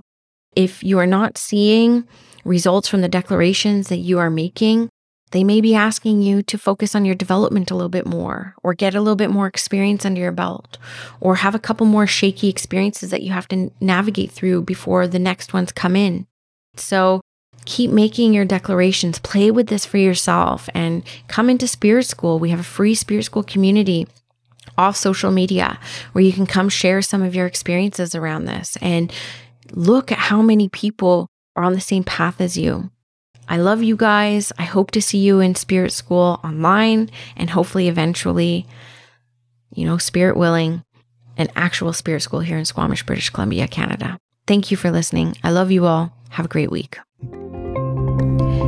If 0.56 0.84
you 0.84 1.00
are 1.00 1.06
not 1.06 1.38
seeing 1.38 2.08
results 2.46 2.88
from 2.88 3.02
the 3.02 3.10
declarations 3.10 3.90
that 3.90 3.98
you 3.98 4.20
are 4.20 4.30
making, 4.30 4.90
they 5.32 5.44
may 5.44 5.60
be 5.60 5.76
asking 5.76 6.22
you 6.22 6.42
to 6.44 6.58
focus 6.58 6.96
on 6.96 7.04
your 7.04 7.16
development 7.16 7.70
a 7.70 7.76
little 7.76 7.90
bit 7.90 8.06
more, 8.06 8.56
or 8.64 8.74
get 8.74 8.96
a 8.96 9.02
little 9.02 9.16
bit 9.16 9.30
more 9.30 9.48
experience 9.48 10.06
under 10.06 10.22
your 10.22 10.32
belt, 10.32 10.78
or 11.20 11.36
have 11.36 11.54
a 11.54 11.60
couple 11.60 11.86
more 11.86 12.08
shaky 12.08 12.48
experiences 12.48 13.10
that 13.12 13.24
you 13.24 13.32
have 13.32 13.48
to 13.50 13.72
navigate 13.82 14.32
through 14.32 14.62
before 14.62 15.08
the 15.08 15.20
next 15.20 15.54
ones 15.54 15.72
come 15.72 15.96
in. 15.96 16.28
So 16.76 17.22
keep 17.66 17.92
making 17.92 18.34
your 18.34 18.46
declarations, 18.46 19.20
play 19.20 19.52
with 19.52 19.68
this 19.68 19.86
for 19.86 19.98
yourself, 19.98 20.70
and 20.74 21.04
come 21.28 21.50
into 21.50 21.68
Spirit 21.68 22.06
School. 22.06 22.40
We 22.40 22.52
have 22.52 22.62
a 22.62 22.64
free 22.64 22.96
Spirit 22.96 23.24
School 23.24 23.44
community 23.44 24.08
off 24.78 24.96
social 24.96 25.32
media 25.32 25.80
where 26.14 26.24
you 26.24 26.32
can 26.32 26.46
come 26.46 26.70
share 26.70 27.02
some 27.02 27.22
of 27.22 27.36
your 27.36 27.46
experiences 27.48 28.16
around 28.16 28.46
this 28.46 28.78
and 28.82 29.12
look 29.72 30.12
at 30.12 30.18
how 30.18 30.42
many 30.42 30.70
people 30.70 31.28
are 31.56 31.64
on 31.64 31.74
the 31.74 31.82
same 31.82 32.04
path 32.04 32.40
as 32.40 32.58
you. 32.58 32.92
I 33.48 33.58
love 33.58 33.82
you 33.82 33.96
guys. 33.96 34.52
I 34.58 34.64
hope 34.64 34.92
to 34.92 35.02
see 35.02 35.20
you 35.20 35.40
in 35.40 35.56
Spirit 35.56 35.92
School 35.92 36.40
online 36.44 37.10
and 37.36 37.50
hopefully 37.50 37.88
eventually, 37.88 38.66
you 39.74 39.86
know, 39.86 39.98
Spirit 39.98 40.38
willing, 40.38 40.84
an 41.38 41.50
actual 41.56 41.94
Spirit 41.94 42.22
School 42.22 42.42
here 42.42 42.58
in 42.58 42.66
Squamish, 42.66 43.06
British 43.06 43.30
Columbia, 43.30 43.68
Canada. 43.68 44.18
Thank 44.48 44.72
you 44.72 44.78
for 44.78 44.92
listening. 44.92 45.36
I 45.44 45.52
love 45.52 45.72
you 45.72 45.86
all. 45.86 46.14
Have 46.30 46.46
a 46.46 46.50
great 46.50 46.72
week. 46.72 46.98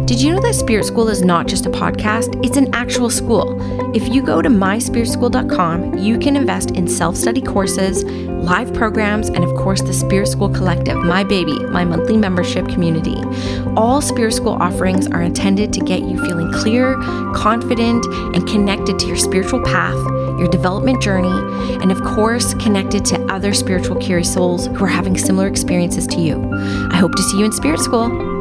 Did 0.05 0.21
you 0.21 0.31
know 0.31 0.41
that 0.41 0.55
Spirit 0.55 0.85
School 0.85 1.07
is 1.09 1.23
not 1.23 1.47
just 1.47 1.65
a 1.65 1.69
podcast? 1.69 2.43
It's 2.45 2.57
an 2.57 2.73
actual 2.73 3.09
school. 3.09 3.57
If 3.95 4.07
you 4.07 4.21
go 4.21 4.41
to 4.41 4.49
myspiritschool.com, 4.49 5.97
you 5.97 6.19
can 6.19 6.35
invest 6.35 6.71
in 6.71 6.87
self 6.87 7.15
study 7.15 7.41
courses, 7.41 8.03
live 8.03 8.73
programs, 8.73 9.29
and 9.29 9.43
of 9.43 9.55
course, 9.55 9.81
the 9.81 9.93
Spirit 9.93 10.27
School 10.27 10.49
Collective, 10.49 10.97
my 10.97 11.23
baby, 11.23 11.57
my 11.65 11.85
monthly 11.85 12.17
membership 12.17 12.67
community. 12.67 13.15
All 13.75 14.01
Spirit 14.01 14.33
School 14.33 14.57
offerings 14.61 15.07
are 15.07 15.21
intended 15.21 15.73
to 15.73 15.79
get 15.79 16.01
you 16.01 16.23
feeling 16.25 16.51
clear, 16.51 16.95
confident, 17.33 18.05
and 18.35 18.47
connected 18.47 18.99
to 18.99 19.07
your 19.07 19.17
spiritual 19.17 19.63
path, 19.63 19.95
your 20.39 20.49
development 20.49 21.01
journey, 21.01 21.29
and 21.81 21.91
of 21.91 22.01
course, 22.03 22.53
connected 22.55 23.05
to 23.05 23.19
other 23.25 23.53
spiritual 23.53 23.95
curious 23.95 24.31
souls 24.31 24.67
who 24.67 24.83
are 24.83 24.87
having 24.87 25.17
similar 25.17 25.47
experiences 25.47 26.05
to 26.07 26.19
you. 26.19 26.37
I 26.91 26.97
hope 26.97 27.15
to 27.15 27.23
see 27.23 27.39
you 27.39 27.45
in 27.45 27.51
Spirit 27.51 27.79
School. 27.79 28.38